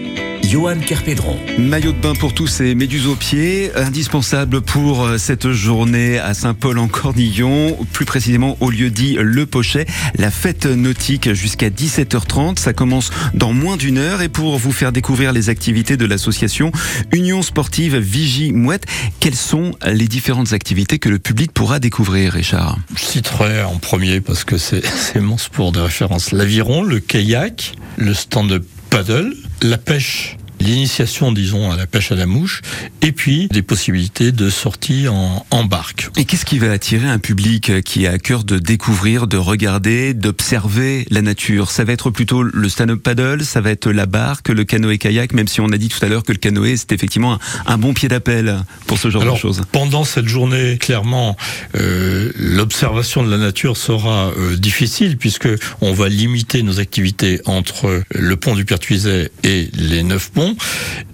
Johan 0.48 0.78
Kerpédron. 0.78 1.36
Maillot 1.58 1.92
de 1.92 1.98
bain 1.98 2.14
pour 2.14 2.32
tous 2.32 2.60
et 2.60 2.76
méduses 2.76 3.08
aux 3.08 3.16
pieds, 3.16 3.72
indispensable 3.74 4.60
pour 4.60 5.04
euh, 5.04 5.18
cette 5.18 5.50
journée 5.50 6.20
à 6.20 6.34
Saint-Paul-en-Cornillon, 6.34 7.76
plus 7.92 8.04
précisément 8.04 8.56
au 8.60 8.70
lieu 8.70 8.90
dit 8.90 9.16
Le 9.20 9.44
Pochet. 9.44 9.86
La 10.14 10.30
fête 10.30 10.66
nautique 10.66 11.32
jusqu'à 11.32 11.68
17h30, 11.68 12.60
ça 12.60 12.72
commence 12.72 13.10
dans 13.34 13.52
moins 13.52 13.76
d'une 13.76 13.98
heure 13.98 14.22
et 14.22 14.28
pour 14.28 14.56
vous 14.56 14.70
faire 14.70 14.92
découvrir 14.92 15.32
les 15.32 15.48
activités 15.48 15.96
de 15.96 16.06
l'association 16.06 16.70
Union 17.12 17.42
Sportive 17.42 17.96
Vigie 17.96 18.52
Mouette, 18.52 18.86
quelles 19.18 19.34
sont 19.34 19.72
les 19.84 20.06
différentes 20.06 20.52
activités 20.52 21.00
que 21.00 21.08
le 21.08 21.18
public 21.18 21.50
pourra 21.52 21.80
découvrir, 21.80 22.34
Richard? 22.34 22.78
Je 22.94 23.02
citerai 23.02 23.64
en 23.64 23.78
premier 23.78 24.20
parce 24.20 24.44
que 24.44 24.58
c'est 24.58 24.86
c'est 24.96 25.20
mon 25.20 25.38
sport 25.38 25.72
de 25.72 25.80
référence. 25.80 26.30
L'aviron, 26.30 26.84
le 26.84 27.00
kayak, 27.00 27.74
le 27.96 28.14
stand-up 28.14 28.64
paddle, 28.90 29.34
la 29.62 29.78
pêche 29.78 30.36
l'initiation, 30.60 31.32
disons, 31.32 31.70
à 31.70 31.76
la 31.76 31.86
pêche 31.86 32.12
à 32.12 32.14
la 32.14 32.26
mouche, 32.26 32.62
et 33.02 33.12
puis 33.12 33.48
des 33.50 33.62
possibilités 33.62 34.32
de 34.32 34.50
sortie 34.50 35.08
en, 35.08 35.44
en 35.50 35.64
barque. 35.64 36.08
Et 36.16 36.24
qu'est-ce 36.24 36.44
qui 36.44 36.58
va 36.58 36.70
attirer 36.72 37.08
un 37.08 37.18
public 37.18 37.82
qui 37.82 38.06
a 38.06 38.12
à 38.12 38.18
cœur 38.18 38.44
de 38.44 38.58
découvrir, 38.58 39.26
de 39.26 39.36
regarder, 39.36 40.14
d'observer 40.14 41.06
la 41.10 41.22
nature? 41.22 41.70
Ça 41.70 41.84
va 41.84 41.92
être 41.92 42.10
plutôt 42.10 42.42
le 42.42 42.68
stand-up 42.68 43.02
paddle, 43.02 43.44
ça 43.44 43.60
va 43.60 43.70
être 43.70 43.90
la 43.90 44.06
barque, 44.06 44.48
le 44.48 44.64
canoë-kayak, 44.64 45.32
même 45.32 45.48
si 45.48 45.60
on 45.60 45.66
a 45.72 45.78
dit 45.78 45.88
tout 45.88 46.04
à 46.04 46.08
l'heure 46.08 46.22
que 46.22 46.32
le 46.32 46.38
canoë, 46.38 46.76
c'est 46.76 46.92
effectivement 46.92 47.34
un, 47.34 47.38
un 47.66 47.78
bon 47.78 47.94
pied 47.94 48.08
d'appel 48.08 48.62
pour 48.86 48.98
ce 48.98 49.10
genre 49.10 49.22
Alors, 49.22 49.34
de 49.34 49.40
choses. 49.40 49.62
Pendant 49.72 50.04
cette 50.04 50.28
journée, 50.28 50.78
clairement, 50.78 51.36
euh, 51.76 52.32
l'observation 52.36 53.22
de 53.24 53.30
la 53.30 53.38
nature 53.38 53.76
sera 53.76 54.32
euh, 54.38 54.56
difficile 54.56 55.16
puisque 55.16 55.48
on 55.80 55.92
va 55.92 56.08
limiter 56.08 56.62
nos 56.62 56.80
activités 56.80 57.40
entre 57.44 58.02
le 58.10 58.36
pont 58.36 58.54
du 58.54 58.64
Pertuiset 58.64 59.30
et 59.42 59.68
les 59.74 60.02
neuf 60.02 60.30
ponts. 60.30 60.45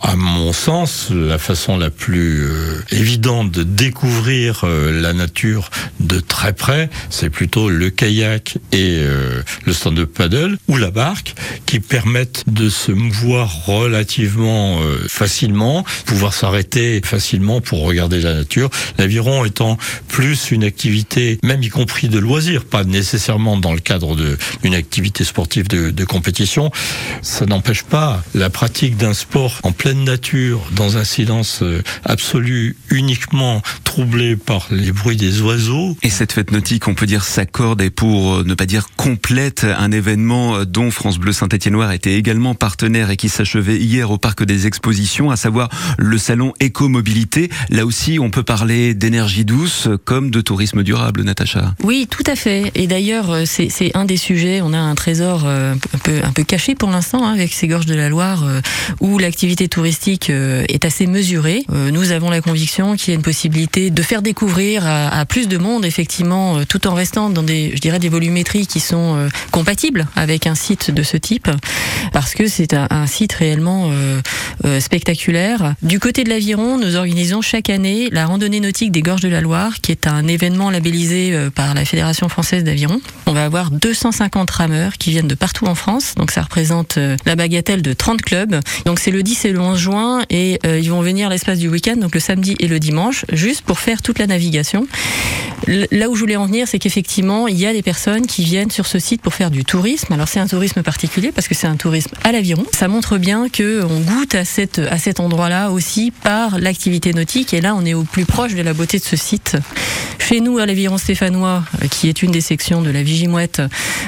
À 0.01 0.17
mon 0.17 0.53
sens, 0.53 1.11
la 1.11 1.39
façon 1.39 1.77
la 1.77 1.91
plus 1.91 2.43
euh, 2.43 2.83
évidente 2.91 3.51
de 3.53 3.63
découvrir 3.63 4.63
euh, 4.65 5.01
la 5.01 5.13
nature 5.13 5.71
de 6.01 6.19
très 6.19 6.53
près, 6.53 6.91
c'est 7.09 7.31
plutôt 7.31 7.71
le 7.71 7.89
kayak 7.91 8.59
et 8.73 8.99
euh, 9.01 9.43
le 9.65 9.73
stand-up 9.73 10.13
paddle 10.13 10.59
ou 10.67 10.77
la 10.77 10.91
barque 10.91 11.35
qui 11.67 11.79
permettent 11.79 12.43
de 12.49 12.69
se 12.69 12.91
mouvoir 12.91 13.67
relativement 13.67 14.81
facilement, 15.09 15.85
pouvoir 16.05 16.35
s'arrêter 16.35 17.01
facilement 17.05 17.61
pour 17.61 17.83
regarder 17.83 18.21
la 18.21 18.35
nature. 18.35 18.71
L'aviron 18.99 19.45
étant 19.45 19.79
plus 20.09 20.51
une 20.51 20.65
activité, 20.65 21.39
même 21.43 21.63
y 21.63 21.69
compris 21.69 22.09
de 22.09 22.19
loisir, 22.19 22.65
pas 22.65 22.85
nécessairement 22.85 23.57
dans 23.57 23.73
le 23.73 23.81
cadre 23.81 24.17
d'une 24.63 24.75
activité 24.75 25.25
sportive 25.25 25.69
de, 25.69 25.91
de 25.91 26.05
compétition, 26.05 26.71
ça 27.23 27.47
n'empêche 27.47 27.85
pas 27.85 28.23
la 28.35 28.51
pratique 28.51 28.97
d'un 28.97 29.15
sport 29.23 29.61
en 29.63 29.73
pleine 29.73 30.05
nature, 30.05 30.61
dans 30.73 30.97
un 30.97 31.05
silence 31.05 31.61
euh, 31.63 31.83
absolu, 32.05 32.77
uniquement 32.91 33.63
troublé 33.85 34.37
par 34.37 34.67
les 34.71 34.93
bruits 34.93 35.17
des 35.17 35.41
oiseaux. 35.41 35.97
Et 36.03 36.11
cette 36.11 36.33
fête 36.33 36.51
nautique, 36.51 36.89
on 36.89 36.95
peut 36.95 37.07
dire, 37.07 37.25
s'accorde 37.25 37.81
et 37.83 37.91
pour 37.91 38.35
euh, 38.35 38.45
ne 38.45 38.55
pas 38.55 38.67
dire 38.67 38.89
complète 38.97 39.65
un 39.65 39.93
événement 39.93 40.57
euh, 40.57 40.65
dont 40.65 40.91
France 40.91 41.19
Bleu 41.19 41.33
Saint-Étienne-Loire 41.33 41.93
était 41.93 42.15
également 42.15 42.55
partenaire 42.55 43.11
et 43.11 43.17
qui 43.17 43.29
s'achevait 43.29 43.79
hier 43.79 44.11
au 44.11 44.19
Parc 44.19 44.45
des 44.45 44.67
Expositions, 44.67 45.31
à 45.31 45.37
savoir 45.37 45.69
le 45.99 46.19
salon 46.19 46.53
Écomobilité. 46.61 47.49
Là 47.71 47.87
aussi, 47.87 48.19
on 48.19 48.31
peut 48.31 48.43
parler 48.43 48.95
d'énergie 48.95 49.45
douce 49.45 49.89
comme 50.05 50.31
de 50.31 50.41
tourisme 50.41 50.83
durable, 50.83 51.23
Natacha. 51.23 51.75
Oui, 51.83 52.09
tout 52.11 52.25
à 52.27 52.35
fait. 52.35 52.73
Et 52.75 52.87
d'ailleurs, 52.87 53.47
c'est 53.47 53.69
c'est 53.69 53.97
un 53.97 54.05
des 54.05 54.17
sujets. 54.17 54.61
On 54.63 54.73
a 54.73 54.79
un 54.79 54.95
trésor 54.95 55.47
un 55.47 55.77
peu, 56.03 56.21
un 56.23 56.33
peu 56.33 56.43
caché 56.45 56.75
pour 56.75 56.91
l'instant 56.91 57.25
hein, 57.25 57.33
avec 57.33 57.53
ces 57.53 57.69
gorges 57.69 57.87
de 57.87 57.95
la 57.95 58.09
Loire, 58.09 58.45
euh, 58.45 58.61
l'activité 59.19 59.69
touristique 59.69 60.31
euh, 60.31 60.65
est 60.69 60.85
assez 60.85 61.07
mesurée. 61.07 61.65
Euh, 61.73 61.91
Nous 61.91 62.13
avons 62.13 62.31
la 62.31 62.41
conviction 62.41 62.97
qu'il 62.97 63.09
y 63.09 63.13
a 63.13 63.15
une 63.17 63.23
possibilité 63.23 63.91
de 63.91 64.03
faire 64.03 64.23
découvrir 64.23 64.87
à, 64.87 65.25
plus 65.27 65.49
de 65.49 65.59
monde, 65.59 65.85
effectivement, 65.85 66.59
euh, 66.59 66.65
tout 66.65 66.87
en 66.87 66.95
restant 66.95 67.31
dans 67.31 67.43
des, 67.43 67.73
je 67.75 67.81
dirais, 67.81 67.99
des 67.99 68.09
volumétries 68.09 68.67
qui 68.67 68.81
sont 68.81 69.29
compatibles 69.51 70.07
avec 70.17 70.47
un 70.47 70.55
site 70.55 70.91
de 70.91 71.03
ce 71.03 71.17
type, 71.17 71.49
parce 72.13 72.35
que 72.35 72.47
c'est 72.47 72.75
un, 72.75 73.07
site 73.07 73.33
réellement 73.33 73.91
spectaculaire. 74.81 75.75
Du 75.83 75.99
côté 75.99 76.25
de 76.25 76.29
l'Aviron, 76.29 76.79
nous 76.79 76.97
organisons 76.97 77.43
chaque 77.43 77.71
année 77.71 78.09
la 78.11 78.27
randonnée 78.27 78.61
nautique 78.61 78.93
des 78.93 79.03
gorges 79.03 79.21
de 79.21 79.29
la 79.29 79.41
Loire, 79.41 79.81
qui 79.81 79.93
est 79.93 80.07
un 80.07 80.27
événement 80.27 80.71
labellisé 80.71 81.37
par 81.55 81.75
la 81.75 81.85
Fédération 81.85 82.29
française 82.29 82.65
d'aviron. 82.65 83.01
On 83.27 83.33
va 83.33 83.45
avoir 83.45 83.71
250 83.71 84.51
rameurs 84.51 84.95
qui 84.99 85.11
viennent 85.11 85.29
de 85.29 85.35
partout 85.35 85.67
en 85.67 85.75
France, 85.75 86.15
donc 86.17 86.31
ça 86.31 86.43
représente 86.43 86.99
la 87.27 87.37
bagatelle 87.37 87.83
de 87.83 87.93
30 87.93 88.23
clubs. 88.23 88.61
Donc 88.85 88.99
c'est 89.03 89.11
le 89.11 89.25
10 89.25 89.47
et 89.47 89.53
le 89.53 89.59
11 89.59 89.77
juin, 89.77 90.23
et 90.31 90.61
euh, 90.65 90.79
ils 90.79 90.89
vont 90.89 91.03
venir 91.03 91.29
l'espace 91.29 91.59
du 91.59 91.69
week-end, 91.69 91.97
donc 91.97 92.15
le 92.15 92.21
samedi 92.21 92.55
et 92.61 92.69
le 92.69 92.79
dimanche, 92.79 93.25
juste 93.33 93.63
pour 93.63 93.81
faire 93.81 94.01
toute 94.01 94.21
la 94.21 94.29
navigation. 94.29 94.87
Là 95.67 96.09
où 96.09 96.15
je 96.15 96.21
voulais 96.21 96.37
en 96.37 96.47
venir, 96.47 96.67
c'est 96.67 96.79
qu'effectivement, 96.79 97.47
il 97.47 97.57
y 97.57 97.67
a 97.67 97.73
des 97.73 97.83
personnes 97.83 98.27
qui 98.27 98.43
viennent 98.43 98.71
sur 98.71 98.87
ce 98.87 98.99
site 98.99 99.23
pour 99.23 99.35
faire 99.35 99.51
du 99.51 99.65
tourisme. 99.65 100.13
Alors 100.13 100.27
c'est 100.27 100.41
un 100.41 100.47
tourisme 100.47 100.83
particulier 100.83 101.31
parce 101.31 101.47
que 101.47 101.55
c'est 101.55 101.69
un 101.69 101.77
tourisme 101.77 102.11
à 102.25 102.33
l'aviron. 102.33 102.65
Ça 102.73 102.89
montre 102.89 103.17
bien 103.17 103.49
que 103.49 103.85
on 103.85 104.01
goûte 104.01 104.35
à 104.35 104.43
à 104.43 104.99
cet 104.99 105.21
endroit-là 105.21 105.71
aussi 105.71 106.11
par 106.11 106.59
l'activité 106.59 107.13
nautique. 107.13 107.55
Et 107.55 107.61
là, 107.61 107.75
on 107.77 107.85
est 107.85 107.95
au 107.95 108.03
plus 108.03 108.25
proche 108.25 108.55
de 108.55 108.63
la 108.63 108.75
beauté 108.75 108.99
de 108.99 109.05
ce 109.05 109.17
site. 109.17 109.57
Chez 110.19 110.41
nous, 110.41 110.59
à 110.59 110.67
l'aviron 110.67 110.99
stéphanois, 110.99 111.65
euh, 111.83 111.89
qui 111.89 112.09
est 112.09 112.23
une 112.23 112.33
des 112.33 112.41
sections 112.41 112.83
de 112.83 112.91
la 112.91 113.03
Vigimouette, 113.03 113.63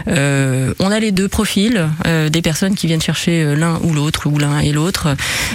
euh, 0.08 0.74
on 0.80 0.90
a 0.90 0.98
les 0.98 1.12
deux 1.12 1.28
profils, 1.28 1.88
des 2.04 2.42
personnes 2.42 2.74
qui 2.74 2.86
viennent 2.86 3.02
chercher 3.02 3.54
l'un 3.56 3.80
ou 3.82 3.92
l'autre, 3.92 4.26
ou 4.26 4.38
l'un 4.38 4.58
et 4.58 4.72
l'autre. 4.72 4.83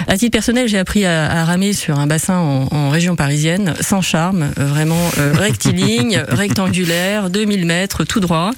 À 0.07 0.17
titre 0.17 0.31
personnel, 0.31 0.67
j'ai 0.67 0.77
appris 0.77 1.05
à, 1.05 1.29
à 1.31 1.45
ramer 1.45 1.73
sur 1.73 1.99
un 1.99 2.07
bassin 2.07 2.37
en, 2.37 2.67
en 2.71 2.89
région 2.89 3.15
parisienne, 3.15 3.73
sans 3.81 4.01
charme, 4.01 4.51
euh, 4.59 4.65
vraiment 4.65 4.99
euh, 5.17 5.33
rectiligne, 5.33 6.23
rectangulaire, 6.27 7.29
2000 7.29 7.65
mètres, 7.65 8.03
tout 8.03 8.19
droit. 8.19 8.51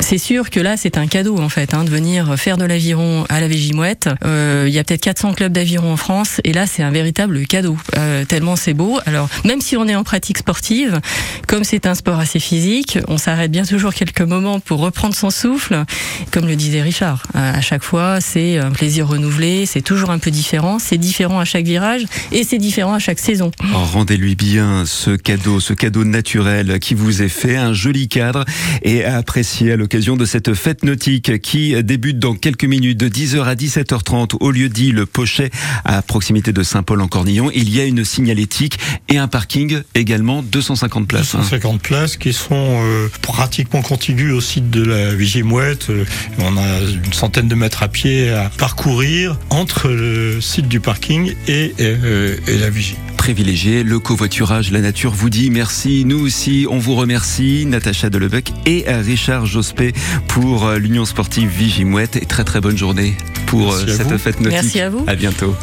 C'est 0.00 0.18
sûr 0.18 0.50
que 0.50 0.60
là, 0.60 0.76
c'est 0.76 0.98
un 0.98 1.06
cadeau 1.06 1.38
en 1.38 1.48
fait, 1.48 1.74
hein, 1.74 1.84
de 1.84 1.90
venir 1.90 2.36
faire 2.38 2.56
de 2.56 2.64
l'aviron 2.64 3.24
à 3.28 3.40
la 3.40 3.48
Végimouette. 3.48 4.08
Euh, 4.24 4.64
Il 4.68 4.74
y 4.74 4.78
a 4.78 4.84
peut-être 4.84 5.02
400 5.02 5.34
clubs 5.34 5.52
d'aviron 5.52 5.92
en 5.92 5.96
France, 5.96 6.40
et 6.44 6.52
là, 6.52 6.66
c'est 6.66 6.82
un 6.82 6.90
véritable 6.90 7.46
cadeau, 7.46 7.76
euh, 7.96 8.24
tellement 8.24 8.56
c'est 8.56 8.74
beau. 8.74 8.98
Alors, 9.06 9.28
même 9.44 9.60
si 9.60 9.76
on 9.76 9.86
est 9.88 9.94
en 9.96 10.04
pratique 10.04 10.38
sportive, 10.38 11.00
comme 11.46 11.64
c'est 11.64 11.86
un 11.86 11.94
sport 11.94 12.18
assez 12.18 12.38
physique, 12.38 12.98
on 13.08 13.18
s'arrête 13.18 13.50
bien 13.50 13.64
toujours 13.64 13.94
quelques 13.94 14.20
moments 14.22 14.60
pour 14.60 14.80
reprendre 14.80 15.14
son 15.14 15.30
souffle. 15.30 15.84
Comme 16.30 16.46
le 16.46 16.56
disait 16.56 16.82
Richard, 16.82 17.22
à 17.34 17.60
chaque 17.60 17.82
fois, 17.82 18.20
c'est 18.20 18.58
un 18.58 18.70
plaisir 18.70 19.08
renouvelé, 19.08 19.66
c'est 19.66 19.82
toujours 19.82 20.05
un 20.10 20.18
peu 20.18 20.30
différent, 20.30 20.78
c'est 20.78 20.98
différent 20.98 21.38
à 21.40 21.44
chaque 21.44 21.64
virage, 21.64 22.02
et 22.32 22.44
c'est 22.44 22.58
différent 22.58 22.94
à 22.94 22.98
chaque 22.98 23.18
saison. 23.18 23.50
Oh, 23.62 23.78
Rendez-lui 23.92 24.34
bien 24.36 24.84
ce 24.86 25.10
cadeau, 25.16 25.60
ce 25.60 25.72
cadeau 25.72 26.04
naturel 26.04 26.78
qui 26.80 26.94
vous 26.94 27.22
est 27.22 27.28
fait, 27.28 27.56
un 27.56 27.72
joli 27.72 28.08
cadre 28.08 28.44
et 28.82 29.04
à 29.04 29.16
apprécier 29.16 29.72
à 29.72 29.76
l'occasion 29.76 30.16
de 30.16 30.24
cette 30.24 30.54
fête 30.54 30.84
nautique 30.84 31.40
qui 31.40 31.82
débute 31.82 32.18
dans 32.18 32.34
quelques 32.34 32.64
minutes 32.64 32.98
de 32.98 33.08
10h 33.08 33.42
à 33.44 33.54
17h30 33.54 34.36
au 34.40 34.50
lieu 34.50 34.68
dit 34.68 34.92
le 34.92 35.06
Pochet 35.06 35.50
à 35.84 36.02
proximité 36.02 36.52
de 36.52 36.62
Saint-Paul-en-Cornillon. 36.62 37.50
Il 37.54 37.74
y 37.74 37.80
a 37.80 37.84
une 37.84 38.04
signalétique 38.04 38.78
et 39.08 39.18
un 39.18 39.28
parking 39.28 39.80
également 39.94 40.42
250 40.42 41.06
places. 41.08 41.34
hein. 41.34 41.38
250 41.38 41.80
places 41.82 42.16
qui 42.16 42.32
sont 42.32 42.54
euh, 42.54 43.08
pratiquement 43.22 43.82
contiguës 43.82 44.32
au 44.34 44.40
site 44.40 44.70
de 44.70 44.82
la 44.84 45.14
Vigimouette. 45.14 45.90
Euh, 45.90 46.04
On 46.38 46.56
a 46.56 46.80
une 46.80 47.12
centaine 47.12 47.48
de 47.48 47.54
mètres 47.54 47.82
à 47.82 47.88
pied 47.88 48.30
à 48.30 48.50
parcourir 48.58 49.38
entre 49.50 49.88
le 49.96 50.40
site 50.40 50.68
du 50.68 50.80
parking 50.80 51.34
et, 51.48 51.72
euh, 51.80 52.36
et 52.46 52.58
la 52.58 52.70
Vigie. 52.70 52.96
privilégié. 53.16 53.82
Le 53.82 53.98
covoiturage, 53.98 54.70
la 54.70 54.80
nature 54.80 55.12
vous 55.12 55.30
dit 55.30 55.50
merci. 55.50 56.04
Nous 56.04 56.18
aussi, 56.20 56.66
on 56.70 56.78
vous 56.78 56.94
remercie. 56.94 57.64
Natacha 57.66 58.10
Delebec 58.10 58.52
et 58.66 58.84
Richard 58.86 59.46
Jospé 59.46 59.92
pour 60.28 60.66
euh, 60.66 60.78
l'Union 60.78 61.04
sportive 61.04 61.48
Vigimouette. 61.48 62.16
Et 62.16 62.26
très 62.26 62.44
très 62.44 62.60
bonne 62.60 62.76
journée 62.76 63.14
pour 63.46 63.72
Merci 63.72 63.90
euh, 63.90 63.96
cette 63.96 64.16
fête 64.18 64.40
nautique. 64.40 64.62
Merci 64.62 64.80
à 64.80 64.90
vous. 64.90 65.04
À 65.06 65.14
bientôt. 65.14 65.56